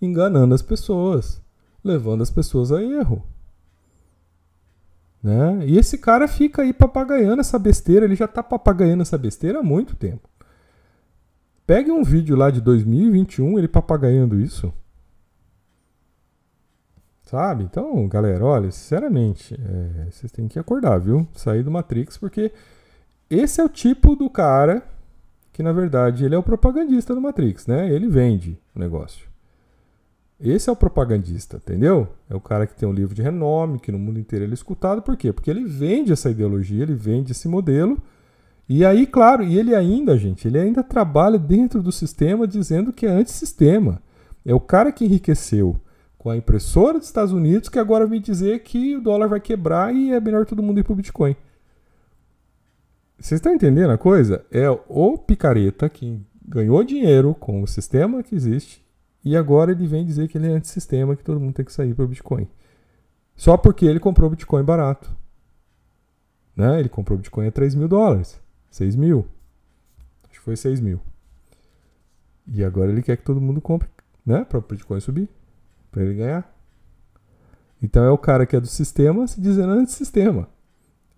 [0.03, 1.41] Enganando as pessoas.
[1.85, 3.25] Levando as pessoas a erro.
[5.25, 5.65] Né?
[5.65, 8.05] E esse cara fica aí papagaiando essa besteira.
[8.05, 10.29] Ele já tá papagaiando essa besteira há muito tempo.
[11.67, 14.71] Pegue um vídeo lá de 2021, ele papagaiando isso.
[17.23, 17.65] Sabe?
[17.65, 21.27] Então, galera, olha, sinceramente, é, vocês têm que acordar, viu?
[21.33, 22.53] Sair do Matrix, porque
[23.31, 24.83] esse é o tipo do cara
[25.55, 27.89] que, na verdade, ele é o propagandista do Matrix, né?
[27.91, 29.27] Ele vende o negócio.
[30.41, 32.09] Esse é o propagandista, entendeu?
[32.29, 34.55] É o cara que tem um livro de renome, que no mundo inteiro ele é
[34.55, 35.01] escutado.
[35.01, 35.33] Por quê?
[35.33, 38.01] Porque ele vende essa ideologia, ele vende esse modelo
[38.69, 43.05] e aí, claro, e ele ainda, gente, ele ainda trabalha dentro do sistema dizendo que
[43.05, 44.01] é antissistema.
[44.45, 45.77] É o cara que enriqueceu
[46.17, 49.95] com a impressora dos Estados Unidos que agora vem dizer que o dólar vai quebrar
[49.95, 51.37] e é melhor todo mundo ir pro Bitcoin.
[53.19, 54.45] Vocês estão entendendo a coisa?
[54.51, 58.84] É o picareta que ganhou dinheiro com o sistema que existe
[59.25, 61.95] e agora ele vem dizer que ele é antissistema, que todo mundo tem que sair
[61.95, 62.47] para o Bitcoin.
[63.35, 65.15] Só porque ele comprou Bitcoin barato.
[66.55, 66.79] Né?
[66.79, 68.41] Ele comprou Bitcoin a 3 mil dólares.
[68.71, 69.27] 6 mil.
[70.25, 71.01] Acho que foi 6 mil.
[72.47, 73.89] E agora ele quer que todo mundo compre,
[74.25, 74.45] né?
[74.45, 75.29] Para o Bitcoin subir.
[75.91, 76.55] Para ele ganhar.
[77.83, 80.49] Então é o cara que é do sistema se dizendo anti-sistema.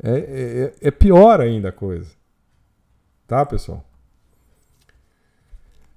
[0.03, 2.11] É, é, é, é pior ainda a coisa.
[3.27, 3.85] Tá, pessoal?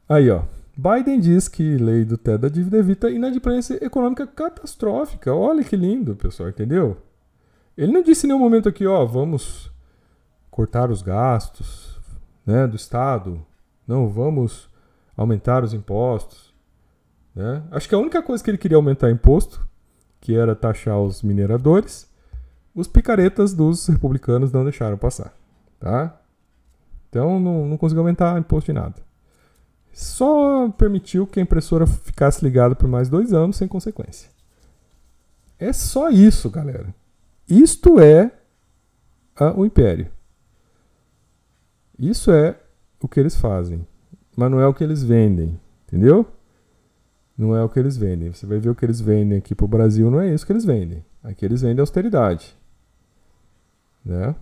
[0.08, 0.44] Aí, ó.
[0.80, 5.34] Biden diz que lei do teto da dívida evita inadimplência econômica catastrófica.
[5.34, 6.96] Olha que lindo, pessoal, entendeu?
[7.78, 9.70] Ele não disse em nenhum momento aqui, ó, vamos
[10.50, 12.00] cortar os gastos
[12.46, 13.46] né, do Estado,
[13.86, 14.70] não vamos
[15.18, 16.54] aumentar os impostos.
[17.36, 17.62] Né?
[17.72, 19.68] Acho que a única coisa que ele queria aumentar imposto,
[20.22, 22.10] que era taxar os mineradores,
[22.74, 25.34] os picaretas dos republicanos não deixaram passar.
[25.78, 26.18] Tá?
[27.10, 29.09] Então não, não conseguiu aumentar imposto de nada.
[29.92, 34.30] Só permitiu que a impressora ficasse ligada por mais dois anos sem consequência.
[35.58, 36.94] É só isso, galera.
[37.48, 38.32] Isto é
[39.56, 40.10] o império.
[41.98, 42.58] Isso é
[43.02, 43.86] o que eles fazem,
[44.36, 46.26] mas não é o que eles vendem, entendeu?
[47.38, 48.32] Não é o que eles vendem.
[48.32, 50.52] Você vai ver o que eles vendem aqui para o Brasil, não é isso que
[50.52, 51.04] eles vendem.
[51.24, 52.58] Aqui eles vendem austeridade.
[54.04, 54.34] Né?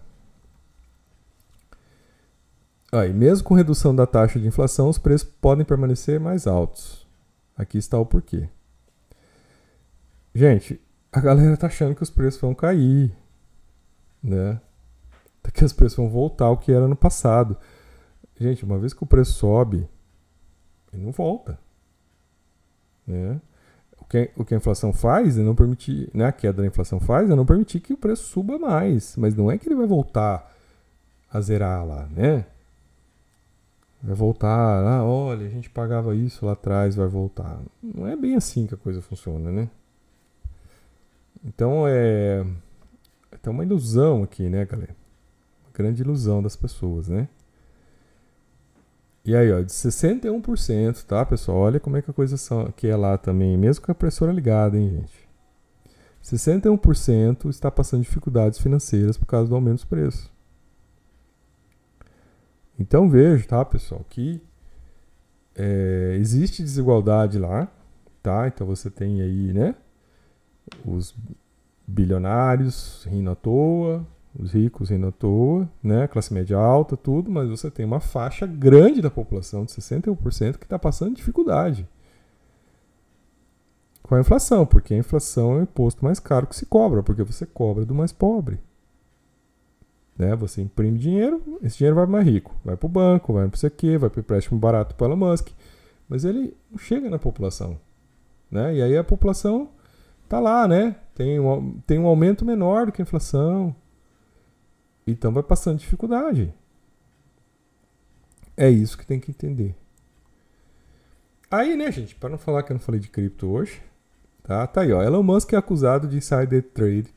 [2.91, 7.05] Aí, mesmo com redução da taxa de inflação, os preços podem permanecer mais altos.
[7.57, 8.47] Aqui está o porquê.
[10.33, 10.79] Gente,
[11.11, 13.11] a galera tá achando que os preços vão cair,
[14.23, 14.61] né?
[15.53, 17.57] que os preços vão voltar ao que era no passado.
[18.39, 19.87] Gente, uma vez que o preço sobe,
[20.93, 21.57] ele não volta.
[23.05, 23.41] Né?
[23.99, 26.25] O, que, o que a inflação faz é não permitir, né?
[26.25, 29.15] a queda da inflação faz é não permitir que o preço suba mais.
[29.17, 30.53] Mas não é que ele vai voltar
[31.29, 32.45] a zerar lá, né?
[34.01, 37.59] Vai voltar, ah, olha, a gente pagava isso lá atrás, vai voltar.
[37.81, 39.69] Não é bem assim que a coisa funciona, né?
[41.43, 42.45] Então é.
[43.41, 44.95] Tem uma ilusão aqui, né, galera?
[45.77, 47.29] grande ilusão das pessoas, né?
[49.23, 51.57] E aí, ó, de 61%, tá, pessoal?
[51.57, 52.35] Olha como é que a coisa
[52.75, 55.27] que é lá também, mesmo com a pressora ligada, hein, gente?
[56.23, 60.31] 61% está passando dificuldades financeiras por causa do aumento dos preços.
[62.79, 64.41] Então vejo, tá, pessoal, que
[65.55, 67.67] é, existe desigualdade lá,
[68.21, 68.47] tá?
[68.47, 69.75] Então você tem aí, né,
[70.85, 71.15] os
[71.87, 74.05] bilionários rindo à toa,
[74.37, 78.45] os ricos indo à toa, né, classe média alta, tudo, mas você tem uma faixa
[78.45, 81.87] grande da população, de 61%, que está passando dificuldade
[84.07, 87.23] com a inflação, porque a inflação é o imposto mais caro que se cobra, porque
[87.23, 88.59] você cobra do mais pobre.
[90.17, 90.35] Né?
[90.35, 92.55] Você imprime dinheiro, esse dinheiro vai mais rico.
[92.65, 95.49] Vai para o banco, vai para o vai para o empréstimo barato para Elon Musk.
[96.09, 97.79] Mas ele não chega na população.
[98.49, 98.75] Né?
[98.75, 99.69] E aí a população
[100.27, 100.95] tá lá, né?
[101.13, 103.75] Tem um, tem um aumento menor do que a inflação.
[105.05, 106.53] Então vai passando dificuldade.
[108.55, 109.75] É isso que tem que entender.
[111.49, 113.81] Aí, né, gente, para não falar que eu não falei de cripto hoje,
[114.43, 114.65] tá?
[114.67, 115.01] Tá aí, ó.
[115.01, 117.13] Elon Musk é acusado de insider trade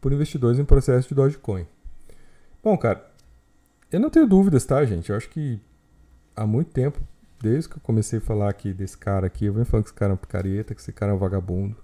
[0.00, 1.66] por investidores em processo de Dogecoin.
[2.68, 3.02] Bom, cara,
[3.90, 5.08] eu não tenho dúvidas, tá, gente?
[5.08, 5.58] Eu acho que
[6.36, 7.00] há muito tempo,
[7.40, 9.98] desde que eu comecei a falar aqui desse cara aqui, eu venho falando que esse
[9.98, 11.74] cara é um picareta, que esse cara é um vagabundo.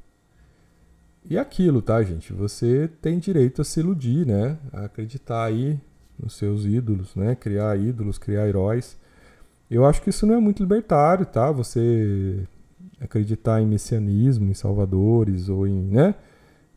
[1.24, 2.34] E aquilo, tá, gente?
[2.34, 4.58] Você tem direito a se iludir, né?
[4.74, 5.80] A acreditar aí
[6.22, 7.34] nos seus ídolos, né?
[7.34, 8.94] Criar ídolos, criar heróis.
[9.70, 11.50] Eu acho que isso não é muito libertário, tá?
[11.50, 12.46] Você
[13.00, 16.14] acreditar em messianismo, em salvadores ou em, né?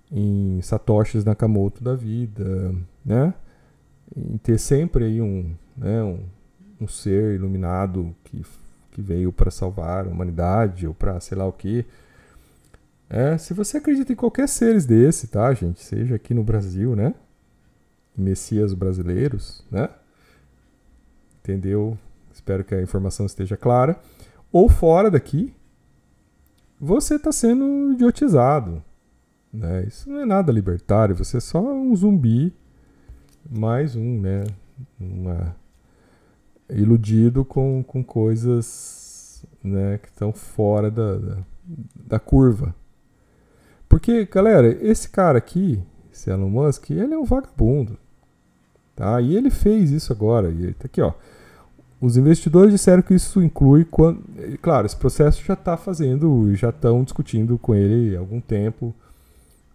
[0.10, 3.34] Em satoshis Nakamoto da vida, né?
[4.16, 6.20] Em ter sempre aí um, né, um,
[6.82, 8.43] um ser iluminado que,
[8.91, 11.86] que veio para salvar a humanidade ou para sei lá o que.
[13.10, 15.82] É, se você acredita em qualquer seres desse, tá, gente?
[15.82, 17.14] Seja aqui no Brasil, né?
[18.18, 19.89] Messias brasileiros, né?
[21.39, 21.97] Entendeu?
[22.34, 23.99] Espero que a informação esteja clara.
[24.51, 25.53] Ou fora daqui,
[26.80, 28.84] você está sendo idiotizado.
[29.51, 29.86] Né?
[29.88, 32.53] Isso não é nada libertário, você é só um zumbi
[33.49, 34.45] mais um, né?
[34.99, 35.55] Uma,
[36.69, 41.37] iludido com, com coisas né, que estão fora da, da,
[41.95, 42.75] da, curva.
[43.87, 45.81] Porque, galera, esse cara aqui,
[46.11, 47.97] esse Elon Musk, ele é um vagabundo.
[48.95, 49.21] Tá?
[49.21, 50.49] E ele fez isso agora.
[50.49, 51.13] E tá aqui, ó.
[51.99, 54.23] Os investidores disseram que isso inclui quando.
[54.61, 58.93] Claro, esse processo já está fazendo, já estão discutindo com ele há algum tempo,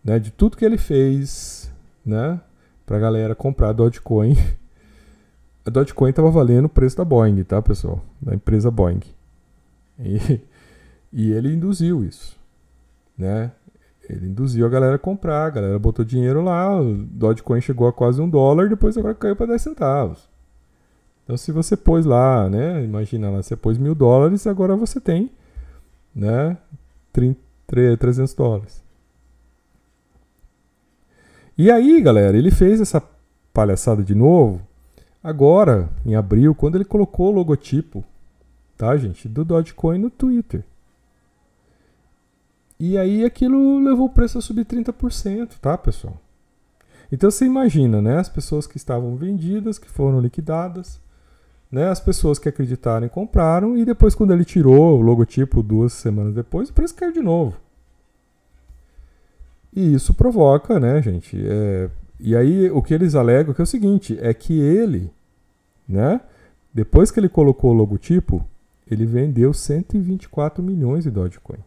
[0.05, 1.69] né, de tudo que ele fez,
[2.07, 2.41] né,
[2.87, 4.37] pra galera comprar Dogecoin.
[5.65, 8.05] A Dogecoin estava valendo o preço da Boeing, tá, pessoal?
[8.21, 9.01] Da empresa Boeing.
[9.99, 10.41] E,
[11.13, 12.37] e ele induziu isso,
[13.17, 13.53] né?
[14.09, 17.93] Ele induziu a galera a comprar, a galera botou dinheiro lá, o Dogecoin chegou a
[17.93, 20.29] quase um dólar, depois agora caiu para 10 centavos.
[21.23, 22.85] Então se você pôs lá, né?
[22.85, 25.31] Imagina lá, você pôs mil dólares, agora você tem,
[26.15, 26.57] né?
[27.13, 27.39] 30,
[27.97, 28.82] 300 dólares.
[31.57, 33.03] E aí, galera, ele fez essa
[33.53, 34.61] palhaçada de novo
[35.23, 38.05] agora, em abril, quando ele colocou o logotipo,
[38.77, 40.65] tá, gente, do Dogecoin no Twitter.
[42.81, 46.21] E aí aquilo levou o preço a subir 30%, tá, pessoal?
[47.13, 50.99] Então você imagina, né, as pessoas que estavam vendidas, que foram liquidadas,
[51.71, 55.93] né, as pessoas que acreditaram e compraram, e depois quando ele tirou o logotipo duas
[55.93, 57.57] semanas depois, o preço caiu de novo.
[59.75, 61.43] E isso provoca, né, gente?
[61.47, 65.11] É, e aí o que eles alegam que é o seguinte, é que ele,
[65.89, 66.21] né,
[66.73, 68.47] depois que ele colocou o logotipo,
[68.87, 71.59] ele vendeu 124 milhões de Dogecoin.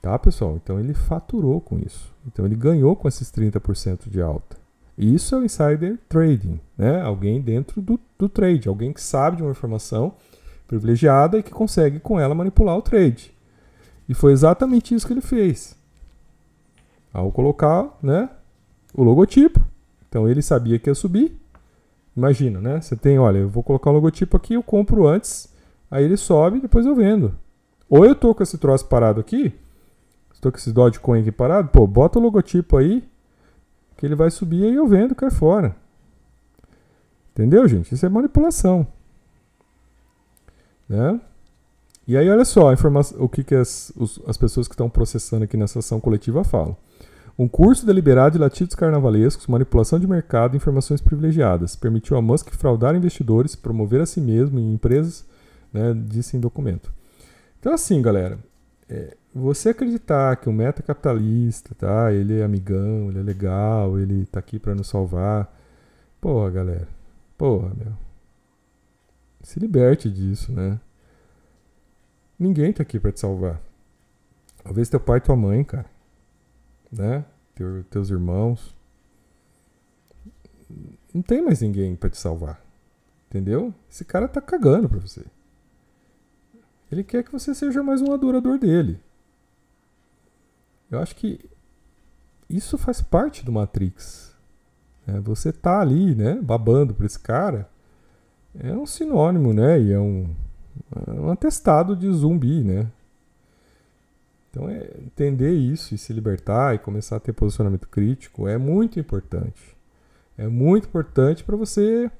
[0.00, 0.56] Tá, pessoal?
[0.56, 2.12] Então ele faturou com isso.
[2.26, 4.56] Então ele ganhou com esses 30% de alta.
[4.98, 7.00] E isso é o insider trading, né?
[7.00, 10.14] Alguém dentro do, do trade, alguém que sabe de uma informação
[10.66, 13.32] privilegiada e que consegue com ela manipular o trade.
[14.12, 15.74] E foi exatamente isso que ele fez.
[17.14, 18.28] Ao colocar né,
[18.92, 19.58] o logotipo.
[20.06, 21.40] Então ele sabia que ia subir.
[22.14, 22.78] Imagina, né?
[22.78, 25.50] Você tem, olha, eu vou colocar o logotipo aqui, eu compro antes,
[25.90, 27.34] aí ele sobe, depois eu vendo.
[27.88, 29.58] Ou eu tô com esse troço parado aqui,
[30.34, 33.08] estou com esse Dogecoin aqui parado, pô, bota o logotipo aí,
[33.96, 35.74] que ele vai subir e eu vendo, cai fora.
[37.30, 37.94] Entendeu, gente?
[37.94, 38.86] Isso é manipulação.
[40.86, 41.18] Né?
[42.06, 42.72] E aí, olha só
[43.18, 46.76] o que, que as, os, as pessoas que estão processando aqui nessa ação coletiva falam.
[47.38, 52.50] Um curso deliberado de latidos carnavalescos, manipulação de mercado e informações privilegiadas permitiu a Musk
[52.50, 55.24] fraudar investidores, promover a si mesmo em empresas,
[55.72, 56.92] né, disse em documento.
[57.58, 58.38] Então, assim, galera,
[58.88, 64.26] é, você acreditar que o meta capitalista, tá, ele é amigão, ele é legal, ele
[64.26, 65.56] tá aqui para nos salvar,
[66.20, 66.88] porra, galera,
[67.38, 67.92] porra, meu,
[69.42, 70.78] se liberte disso, né?
[72.42, 73.62] Ninguém tá aqui para te salvar.
[74.64, 75.86] Talvez teu pai e tua mãe, cara.
[76.90, 77.24] Né?
[77.54, 78.74] Teu, teus irmãos.
[81.14, 82.60] Não tem mais ninguém para te salvar.
[83.28, 83.72] Entendeu?
[83.88, 85.24] Esse cara tá cagando pra você.
[86.90, 88.98] Ele quer que você seja mais um adorador dele.
[90.90, 91.38] Eu acho que
[92.50, 94.36] isso faz parte do Matrix.
[95.06, 97.70] É, você tá ali, né, babando por esse cara,
[98.58, 99.80] é um sinônimo, né?
[99.80, 100.34] E é um,
[101.08, 102.86] um atestado de zumbi, né?
[104.50, 109.00] Então, é, entender isso e se libertar e começar a ter posicionamento crítico é muito
[109.00, 109.76] importante.
[110.36, 112.10] É muito importante para você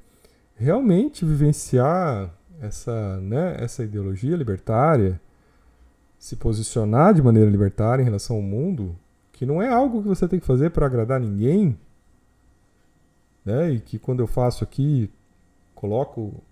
[0.57, 2.31] realmente vivenciar
[2.61, 5.21] essa, né, essa ideologia libertária,
[6.19, 8.97] se posicionar de maneira libertária em relação ao mundo,
[9.33, 11.77] que não é algo que você tem que fazer para agradar ninguém,
[13.45, 13.73] né?
[13.73, 15.11] E que quando eu faço aqui,
[15.75, 16.43] coloco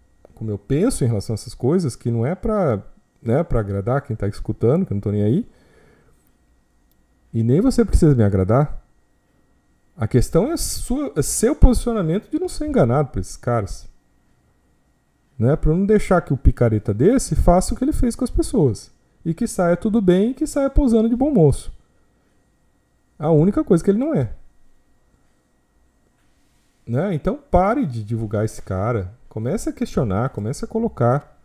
[0.40, 2.82] como eu penso em relação a essas coisas, que não é para
[3.20, 5.46] né, para agradar quem está escutando, que eu não estou nem aí.
[7.30, 8.82] E nem você precisa me agradar.
[9.94, 13.86] A questão é, sua, é seu posicionamento de não ser enganado por esses caras.
[15.38, 15.54] Né?
[15.56, 18.90] Para não deixar que o picareta desse faça o que ele fez com as pessoas.
[19.22, 21.70] E que saia tudo bem e que saia pousando de bom moço.
[23.18, 24.32] A única coisa que ele não é.
[26.86, 27.12] Né?
[27.12, 29.19] Então pare de divulgar esse cara.
[29.30, 31.38] Comece a questionar, comece a colocar.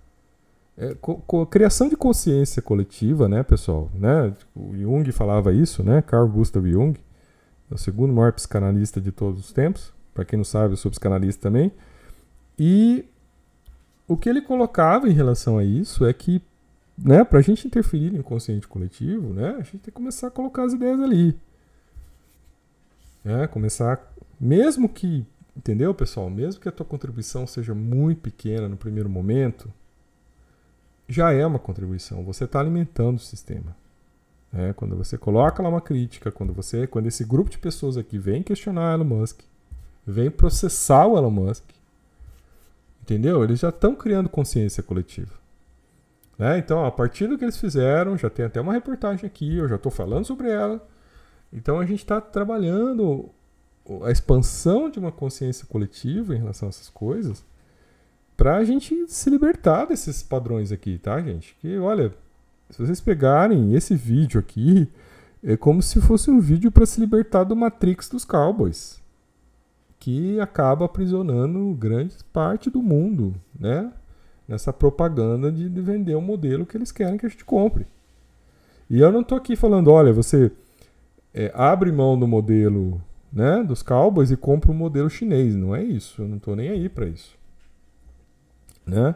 [0.76, 3.90] É, co co criação de consciência coletiva, né, pessoal?
[3.94, 4.34] Né?
[4.56, 6.02] O Jung falava isso, né?
[6.02, 7.00] Carl Gustav Jung,
[7.70, 9.94] o segundo maior psicanalista de todos os tempos.
[10.16, 11.72] Para quem não sabe, eu sou psicanalista também.
[12.58, 13.06] E
[14.08, 16.42] o que ele colocava em relação a isso é que,
[16.98, 20.32] né, para a gente interferir no inconsciente coletivo, né, a gente tem que começar a
[20.32, 21.38] colocar as ideias ali.
[23.24, 23.46] Né?
[23.46, 25.24] Começar, mesmo que,
[25.56, 26.30] entendeu, pessoal?
[26.30, 29.72] Mesmo que a tua contribuição seja muito pequena no primeiro momento,
[31.08, 32.24] já é uma contribuição.
[32.24, 33.76] Você está alimentando o sistema.
[34.54, 38.18] É, quando você coloca lá uma crítica, quando você, quando esse grupo de pessoas aqui
[38.18, 39.42] vem questionar Elon Musk,
[40.08, 41.64] vem processar o Elon Musk,
[43.02, 43.44] entendeu?
[43.44, 45.34] Eles já estão criando consciência coletiva.
[46.38, 46.58] Né?
[46.58, 49.76] Então, a partir do que eles fizeram, já tem até uma reportagem aqui, eu já
[49.76, 50.86] estou falando sobre ela.
[51.52, 53.30] Então, a gente está trabalhando
[54.04, 57.44] a expansão de uma consciência coletiva em relação a essas coisas
[58.36, 61.56] para a gente se libertar desses padrões aqui, tá, gente?
[61.62, 62.14] Que olha,
[62.70, 64.90] se vocês pegarem esse vídeo aqui,
[65.44, 69.02] é como se fosse um vídeo para se libertar do Matrix dos Cowboys,
[70.00, 73.92] que acaba aprisionando grande parte do mundo, né?
[74.48, 77.88] Nessa propaganda de, de vender o um modelo que eles querem que a gente compre.
[78.90, 80.52] E eu não estou aqui falando, olha, você
[81.34, 83.02] é, abre mão do modelo
[83.36, 85.54] né, dos Cowboys e compra um modelo chinês.
[85.54, 86.24] Não é isso.
[86.24, 87.38] Eu não estou nem aí para isso
[88.86, 89.16] né?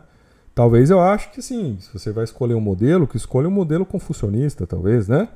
[0.55, 3.85] Talvez eu acho que sim, se você vai escolher um modelo, que escolha um modelo
[3.85, 5.29] confucionista, talvez, né?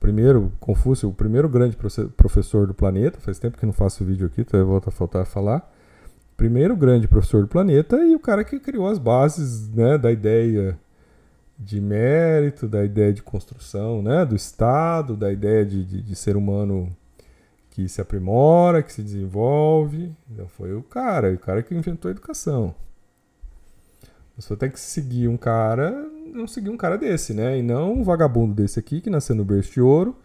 [0.00, 1.76] Primeiro, Confúcio, o primeiro grande
[2.16, 5.24] professor do planeta, faz tempo que não faço vídeo aqui, então eu vou faltar a
[5.24, 5.72] falar.
[6.36, 10.78] Primeiro grande professor do planeta e o cara que criou as bases né, da ideia
[11.58, 16.36] de mérito, da ideia de construção né, do Estado, da ideia de, de, de ser
[16.36, 16.94] humano
[17.76, 20.10] que se aprimora, que se desenvolve.
[20.30, 22.74] Então foi o cara, o cara que inventou a educação.
[24.34, 25.90] Você tem que seguir um cara,
[26.32, 27.58] não seguir um cara desse, né?
[27.58, 30.16] E não um vagabundo desse aqui que nasceu no berço de ouro,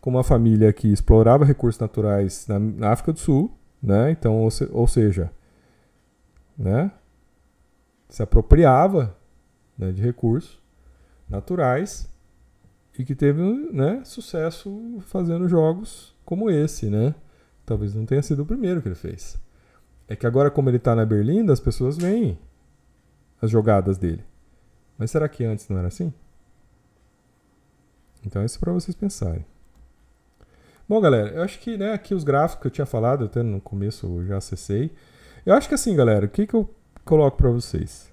[0.00, 3.52] com uma família que explorava recursos naturais na, África do Sul,
[3.82, 4.12] né?
[4.12, 5.32] Então, ou, se, ou seja,
[6.56, 6.92] né?
[8.08, 9.16] Se apropriava
[9.76, 10.60] né, de recursos
[11.28, 12.08] naturais
[13.00, 13.42] e que teve
[13.72, 17.14] né, sucesso fazendo jogos como esse, né?
[17.64, 19.40] Talvez não tenha sido o primeiro que ele fez.
[20.06, 22.38] É que agora, como ele está na Berlinda, as pessoas vêm
[23.40, 24.22] as jogadas dele.
[24.98, 26.12] Mas será que antes não era assim?
[28.26, 29.46] Então, isso é para vocês pensarem.
[30.86, 33.62] Bom, galera, eu acho que né, aqui os gráficos que eu tinha falado, até no
[33.62, 34.92] começo eu já acessei.
[35.46, 36.68] Eu acho que assim, galera, o que, que eu
[37.02, 38.12] coloco para vocês?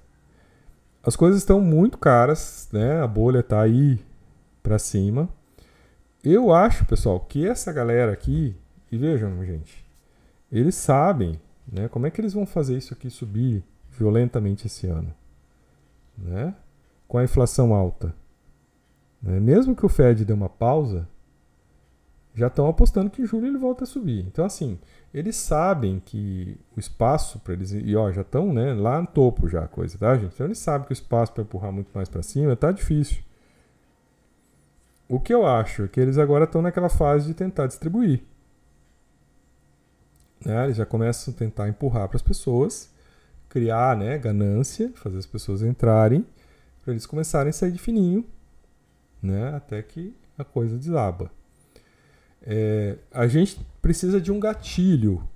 [1.03, 3.01] As coisas estão muito caras, né?
[3.01, 4.06] A bolha está aí
[4.67, 5.29] para cima.
[6.21, 8.53] Eu acho, pessoal, que essa galera aqui,
[8.91, 9.85] e vejam, gente,
[10.51, 11.39] eles sabem,
[11.71, 11.87] né?
[11.87, 15.13] Como é que eles vão fazer isso aqui subir violentamente esse ano,
[16.17, 16.53] né?
[17.07, 18.13] com a inflação alta.
[19.21, 19.39] Né?
[19.39, 21.07] Mesmo que o Fed dê uma pausa,
[22.35, 24.25] já estão apostando que em julho ele volta a subir.
[24.27, 24.77] Então, assim,
[25.13, 27.71] eles sabem que o espaço para eles.
[27.71, 30.33] E ó, já estão né, lá no topo já a coisa, tá, gente?
[30.33, 33.23] Então, eles sabem que o espaço para empurrar muito mais para cima tá difícil.
[35.09, 38.23] O que eu acho é que eles agora estão naquela fase de tentar distribuir.
[40.45, 40.65] Né?
[40.65, 42.91] Eles já começam a tentar empurrar para as pessoas
[43.49, 46.25] criar né, ganância, fazer as pessoas entrarem,
[46.83, 48.25] para eles começarem a sair de fininho,
[49.21, 51.31] né, até que a coisa desaba.
[52.41, 55.27] É, a gente precisa de um gatilho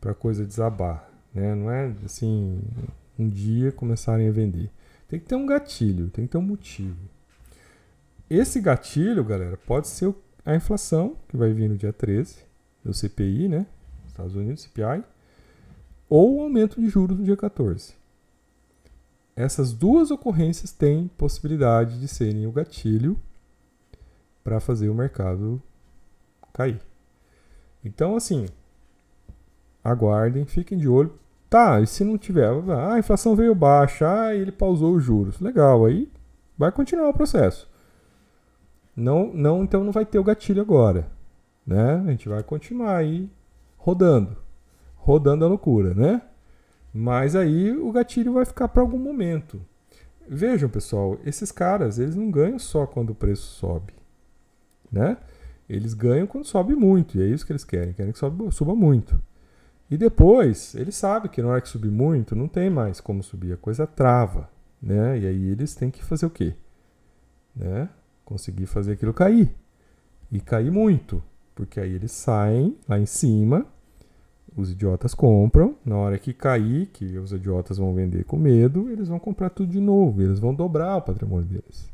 [0.00, 1.08] para a coisa desabar.
[1.34, 1.54] Né?
[1.54, 2.60] Não é assim,
[3.18, 4.70] um dia começarem a vender.
[5.08, 7.08] Tem que ter um gatilho, tem que ter um motivo.
[8.28, 10.14] Esse gatilho, galera, pode ser
[10.44, 12.36] a inflação, que vai vir no dia 13,
[12.84, 13.66] do CPI, né?
[14.06, 15.04] Estados Unidos, CPI
[16.08, 17.94] ou o aumento de juros no dia 14.
[19.34, 23.20] Essas duas ocorrências têm possibilidade de serem o gatilho
[24.42, 25.60] para fazer o mercado
[26.52, 26.80] cair.
[27.84, 28.46] Então, assim,
[29.84, 31.12] aguardem, fiquem de olho.
[31.50, 35.38] Tá, e se não tiver, ah, a inflação veio baixa, ah, ele pausou os juros.
[35.38, 36.10] Legal, aí
[36.56, 37.68] vai continuar o processo.
[38.96, 41.06] Não, não, então não vai ter o gatilho agora,
[41.66, 42.02] né?
[42.06, 43.30] A gente vai continuar aí
[43.76, 44.36] rodando,
[44.96, 46.22] rodando a loucura, né?
[46.94, 49.60] Mas aí o gatilho vai ficar para algum momento.
[50.26, 53.92] Vejam, pessoal, esses caras, eles não ganham só quando o preço sobe,
[54.90, 55.18] né?
[55.68, 58.74] Eles ganham quando sobe muito, e é isso que eles querem, querem que sobe, suba
[58.74, 59.20] muito.
[59.90, 63.52] E depois, eles sabem que na hora que subir muito, não tem mais como subir,
[63.52, 64.48] a coisa trava,
[64.82, 65.18] né?
[65.18, 66.54] E aí eles têm que fazer o quê?
[67.54, 67.88] Né?
[68.26, 69.50] Conseguir fazer aquilo cair.
[70.30, 71.22] E cair muito,
[71.54, 73.64] porque aí eles saem lá em cima,
[74.54, 79.08] os idiotas compram, na hora que cair, que os idiotas vão vender com medo, eles
[79.08, 81.88] vão comprar tudo de novo, eles vão dobrar o patrimônio deles.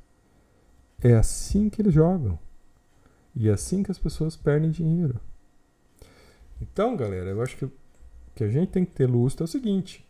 [1.01, 2.37] É assim que eles jogam.
[3.37, 5.21] E é assim que as pessoas perdem dinheiro.
[6.61, 7.71] Então, galera, eu acho que
[8.35, 10.07] que a gente tem que ter lustro é o seguinte: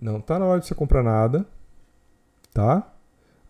[0.00, 1.46] não tá na hora de você comprar nada,
[2.52, 2.93] tá?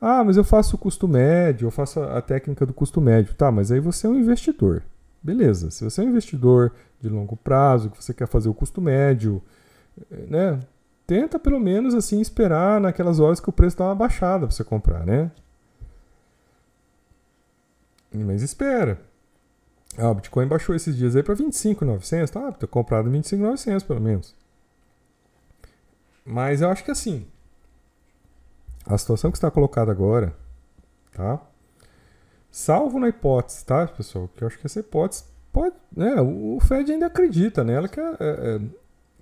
[0.07, 3.51] Ah, mas eu faço o custo médio, eu faço a técnica do custo médio, tá?
[3.51, 4.83] Mas aí você é um investidor.
[5.23, 5.71] Beleza.
[5.71, 9.43] Se você é um investidor de longo prazo, que você quer fazer o custo médio,
[10.11, 10.61] eh, né?
[11.07, 14.63] Tenta pelo menos assim esperar naquelas horas que o preço dá uma baixada para você
[14.63, 15.31] comprar, né?
[18.13, 19.01] Mas espera.
[19.97, 22.53] Ah, o Bitcoin baixou esses dias aí para 25.900, tá?
[22.53, 24.35] Ter comprado 25.900 pelo menos.
[26.27, 27.27] Mas eu acho que assim,
[28.87, 30.37] a situação que está colocada agora,
[31.13, 31.41] tá?
[32.51, 34.29] Salvo na hipótese, tá, pessoal?
[34.29, 36.21] Que eu acho que essa hipótese pode, né?
[36.21, 38.61] O Fed ainda acredita nela que é, é, é,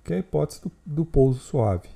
[0.03, 1.89] que é a hipótese do, do pouso suave.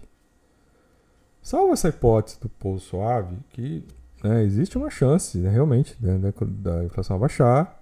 [1.41, 3.83] Salvo essa hipótese do pouso suave, que
[4.23, 7.81] né, existe uma chance, né, realmente, né, da, inflação abaixar,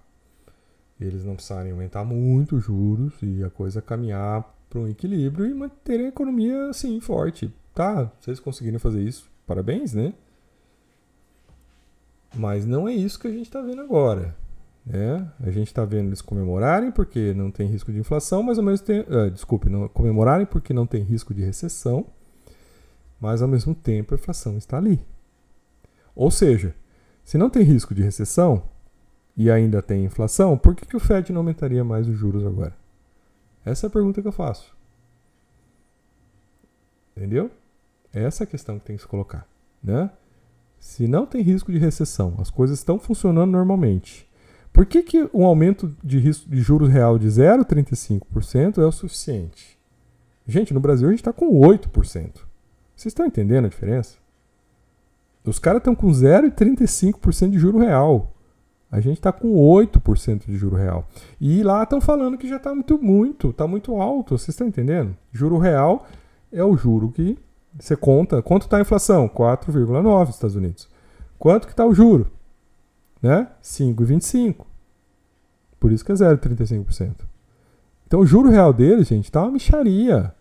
[1.00, 5.54] eles não precisarem aumentar muito os juros e a coisa caminhar para um equilíbrio e
[5.54, 7.54] manterem a economia assim forte.
[7.74, 10.14] Tá, vocês conseguiram fazer isso, parabéns, né?
[12.36, 14.36] Mas não é isso que a gente está vendo agora.
[14.86, 15.32] Né?
[15.40, 18.86] A gente está vendo eles comemorarem porque não tem risco de inflação, mas ao mesmo
[18.86, 19.14] tempo.
[19.14, 22.06] Uh, desculpe, não, comemorarem porque não tem risco de recessão,
[23.20, 25.00] mas ao mesmo tempo a inflação está ali.
[26.16, 26.76] Ou seja,
[27.24, 28.64] se não tem risco de recessão,
[29.38, 32.74] e ainda tem inflação, por que, que o Fed não aumentaria mais os juros agora?
[33.66, 34.76] Essa é a pergunta que eu faço.
[37.16, 37.52] Entendeu?
[38.16, 39.46] Essa é a questão que tem que se colocar.
[39.84, 40.10] Né?
[40.80, 44.26] Se não tem risco de recessão, as coisas estão funcionando normalmente.
[44.72, 49.78] Por que, que um aumento de, risco de juros real de 0,35% é o suficiente?
[50.48, 51.92] Gente, no Brasil a gente está com 8%.
[51.92, 54.18] Vocês estão entendendo a diferença?
[55.44, 58.34] Os caras estão com 0,35% de juro real.
[58.90, 61.06] A gente está com 8% de juro real.
[61.40, 64.38] E lá estão falando que já está muito, muito, está muito alto.
[64.38, 65.16] Vocês estão entendendo?
[65.32, 66.08] Juro real
[66.52, 67.38] é o juro que
[67.78, 68.42] você conta.
[68.42, 69.28] Quanto está a inflação?
[69.28, 70.90] 4,9 nos Estados Unidos.
[71.38, 72.32] Quanto que está o juro?
[73.22, 73.48] Né?
[73.62, 74.66] 5,25.
[75.80, 77.16] Por isso que é 0,35%.
[78.08, 80.34] Então o juro real dele, gente, está uma micharia.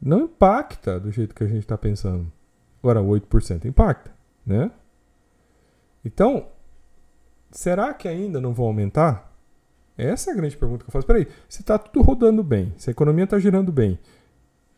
[0.00, 2.30] Não impacta do jeito que a gente está pensando.
[2.82, 4.12] Agora, 8% impacta,
[4.44, 4.70] né?
[6.04, 6.48] Então,
[7.50, 9.32] será que ainda não vão aumentar?
[9.96, 11.06] Essa é a grande pergunta que eu faço.
[11.06, 13.98] Peraí, se está tudo rodando bem, se a economia está girando bem,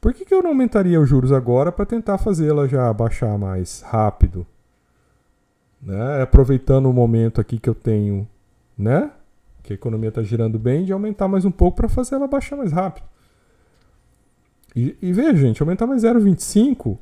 [0.06, 3.80] por que, que eu não aumentaria os juros agora para tentar fazê-la já baixar mais
[3.80, 4.46] rápido?
[5.82, 6.22] Né?
[6.22, 8.24] Aproveitando o momento aqui que eu tenho,
[8.78, 9.10] né?
[9.64, 12.54] Que a economia está girando bem, de aumentar mais um pouco para fazer ela baixar
[12.54, 13.04] mais rápido.
[14.76, 16.96] E, e veja, gente, aumentar mais 0,25,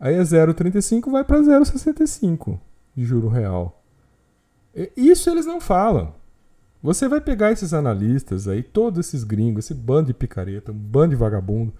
[0.00, 2.58] aí é 0,35 vai para 0,65
[2.96, 3.80] de juro real.
[4.96, 6.12] Isso eles não falam.
[6.82, 11.10] Você vai pegar esses analistas aí, todos esses gringos, esse bando de picareta, um bando
[11.10, 11.72] de vagabundo.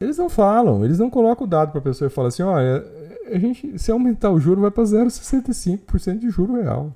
[0.00, 2.84] Eles não falam, eles não colocam o dado para a pessoa e falam assim: olha,
[3.26, 6.92] a gente, se aumentar o juro, vai para 0,65% de juro real.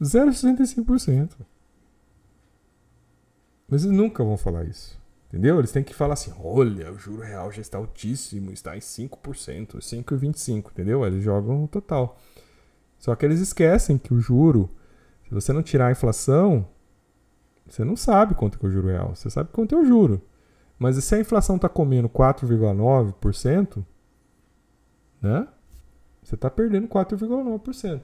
[0.00, 1.32] 0,65%.
[3.68, 5.00] Mas eles nunca vão falar isso.
[5.28, 5.58] Entendeu?
[5.58, 9.78] Eles têm que falar assim: olha, o juro real já está altíssimo, está em 5%,
[9.78, 11.06] 5,25%, entendeu?
[11.06, 12.18] Eles jogam o total.
[12.98, 14.70] Só que eles esquecem que o juro,
[15.26, 16.68] se você não tirar a inflação,
[17.66, 19.14] você não sabe quanto é o juro real.
[19.14, 20.20] Você sabe quanto é o juro.
[20.82, 23.84] Mas se a inflação está comendo 4,9%,
[25.22, 25.46] né?
[26.24, 28.02] Você está perdendo 4,9%.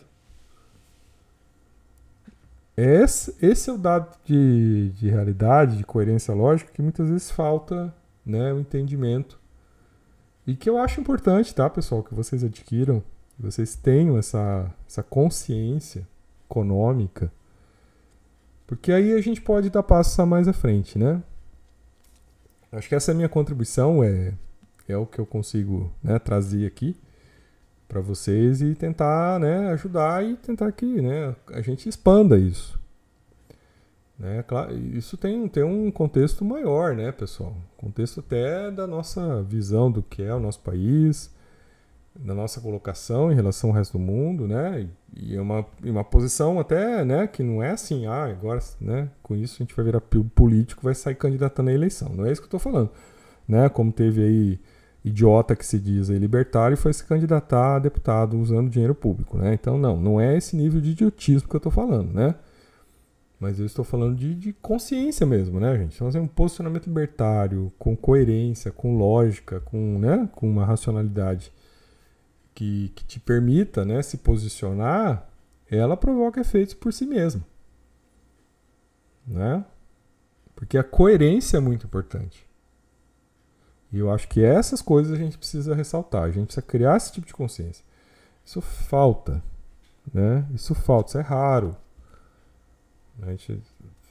[2.76, 7.92] Esse, esse é o dado de, de realidade, de coerência lógica, que muitas vezes falta
[8.24, 9.40] né, o entendimento.
[10.46, 13.02] E que eu acho importante, tá, pessoal, que vocês adquiram
[13.36, 16.06] vocês tenham essa, essa consciência
[16.44, 17.32] econômica
[18.68, 21.22] Porque aí a gente pode dar passos a mais à frente, né?
[22.70, 24.34] Acho que essa é a minha contribuição, é,
[24.86, 26.96] é o que eu consigo né, trazer aqui
[27.88, 32.78] para vocês e tentar né, ajudar e tentar que né, a gente expanda isso.
[34.18, 34.42] Né?
[34.42, 37.56] Claro, isso tem, tem um contexto maior, né, pessoal?
[37.76, 41.30] Contexto até da nossa visão do que é o nosso país,
[42.18, 44.88] da nossa colocação em relação ao resto do mundo, né?
[45.16, 49.34] E é uma, uma posição até, né, que não é assim, ah, agora, né, com
[49.34, 52.10] isso a gente vai virar político, vai sair candidatando à eleição.
[52.10, 52.90] Não é isso que eu estou falando,
[53.46, 53.68] né?
[53.68, 54.60] Como teve aí
[55.04, 59.54] idiota que se diz aí libertário foi se candidatar a deputado usando dinheiro público, né?
[59.54, 62.34] Então, não, não é esse nível de idiotismo que eu estou falando, né?
[63.40, 65.94] Mas eu estou falando de, de consciência mesmo, né, gente?
[65.94, 71.52] Então, assim, um posicionamento libertário, com coerência, com lógica, com, né, com uma racionalidade
[72.58, 75.30] que, que te permita né, se posicionar,
[75.70, 77.40] ela provoca efeitos por si mesma.
[79.24, 79.64] Né?
[80.56, 82.44] Porque a coerência é muito importante.
[83.92, 86.24] E eu acho que essas coisas a gente precisa ressaltar.
[86.24, 87.84] A gente precisa criar esse tipo de consciência.
[88.44, 89.40] Isso falta.
[90.12, 90.44] Né?
[90.52, 91.76] Isso falta, isso é raro.
[93.22, 93.62] A gente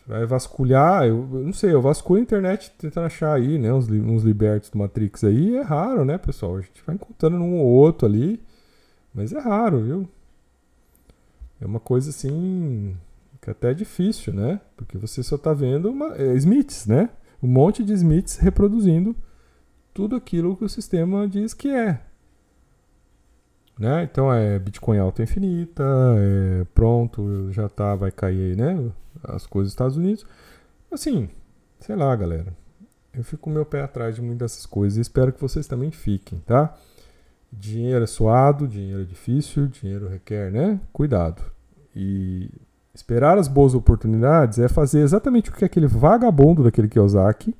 [0.07, 3.89] vai vasculhar, eu, eu não sei, eu vasculho a internet tentando achar aí, né, uns,
[3.89, 6.55] uns libertos do Matrix aí, é raro, né, pessoal?
[6.55, 8.41] A gente vai encontrando um ou outro ali,
[9.13, 10.09] mas é raro, viu?
[11.59, 12.95] É uma coisa assim
[13.41, 14.61] que até é difícil, né?
[14.75, 17.09] Porque você só está vendo uma, é, Smiths, né?
[17.41, 19.15] Um monte de Smiths reproduzindo
[19.93, 22.01] tudo aquilo que o sistema diz que é.
[23.77, 24.03] Né?
[24.03, 25.83] Então é Bitcoin alta infinita,
[26.17, 28.91] é pronto, já tá, vai cair aí, né?
[29.24, 30.26] As coisas dos Estados Unidos.
[30.91, 31.30] Assim,
[31.80, 32.55] sei lá, galera.
[33.13, 35.91] Eu fico com meu pé atrás de muitas dessas coisas e espero que vocês também
[35.91, 36.76] fiquem, tá?
[37.51, 40.80] Dinheiro é suado, dinheiro é difícil, dinheiro requer, né?
[40.93, 41.41] Cuidado.
[41.95, 42.49] E
[42.93, 47.55] esperar as boas oportunidades é fazer exatamente o que aquele vagabundo daquele Kiyosaki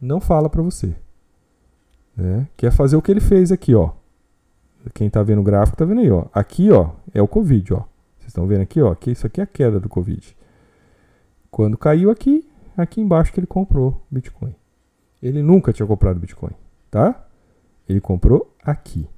[0.00, 0.94] não fala para você.
[2.16, 2.48] Né?
[2.56, 3.92] Que é fazer o que ele fez aqui, ó.
[4.94, 6.26] Quem tá vendo o gráfico tá vendo aí, ó.
[6.32, 7.84] Aqui, ó, é o Covid, ó.
[8.18, 8.90] Vocês estão vendo aqui, ó.
[8.90, 10.36] Aqui, isso aqui é a queda do Covid.
[11.50, 14.54] Quando caiu aqui, aqui embaixo que ele comprou Bitcoin.
[15.22, 16.52] Ele nunca tinha comprado Bitcoin,
[16.90, 17.26] tá?
[17.88, 19.08] Ele comprou aqui.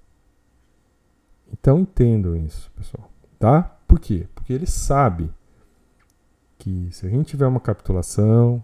[1.52, 3.62] Então entendam isso, pessoal, tá?
[3.86, 4.26] Por quê?
[4.34, 5.30] Porque ele sabe
[6.56, 8.62] que se a gente tiver uma capitulação,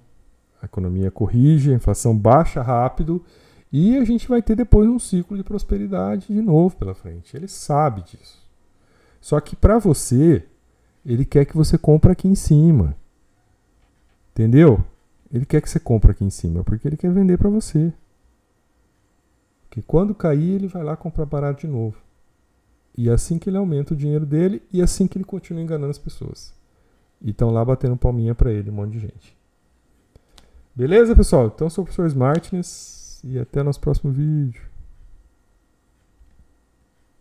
[0.63, 3.25] a economia corrige, a inflação baixa rápido
[3.73, 7.37] e a gente vai ter depois um ciclo de prosperidade de novo pela frente.
[7.37, 8.47] Ele sabe disso.
[9.21, 10.45] Só que para você,
[11.05, 12.97] ele quer que você compre aqui em cima.
[14.37, 14.85] Entendeu?
[15.33, 17.91] Ele quer que você compre aqui em cima porque ele quer vender para você.
[19.63, 21.97] Porque quando cair, ele vai lá comprar barato de novo.
[22.95, 25.63] E é assim que ele aumenta o dinheiro dele e é assim que ele continua
[25.63, 26.53] enganando as pessoas.
[27.23, 29.35] E estão lá batendo palminha para ele, um monte de gente.
[30.75, 31.47] Beleza, pessoal?
[31.47, 34.61] Então, sou o professor Smartness e até nosso próximo vídeo.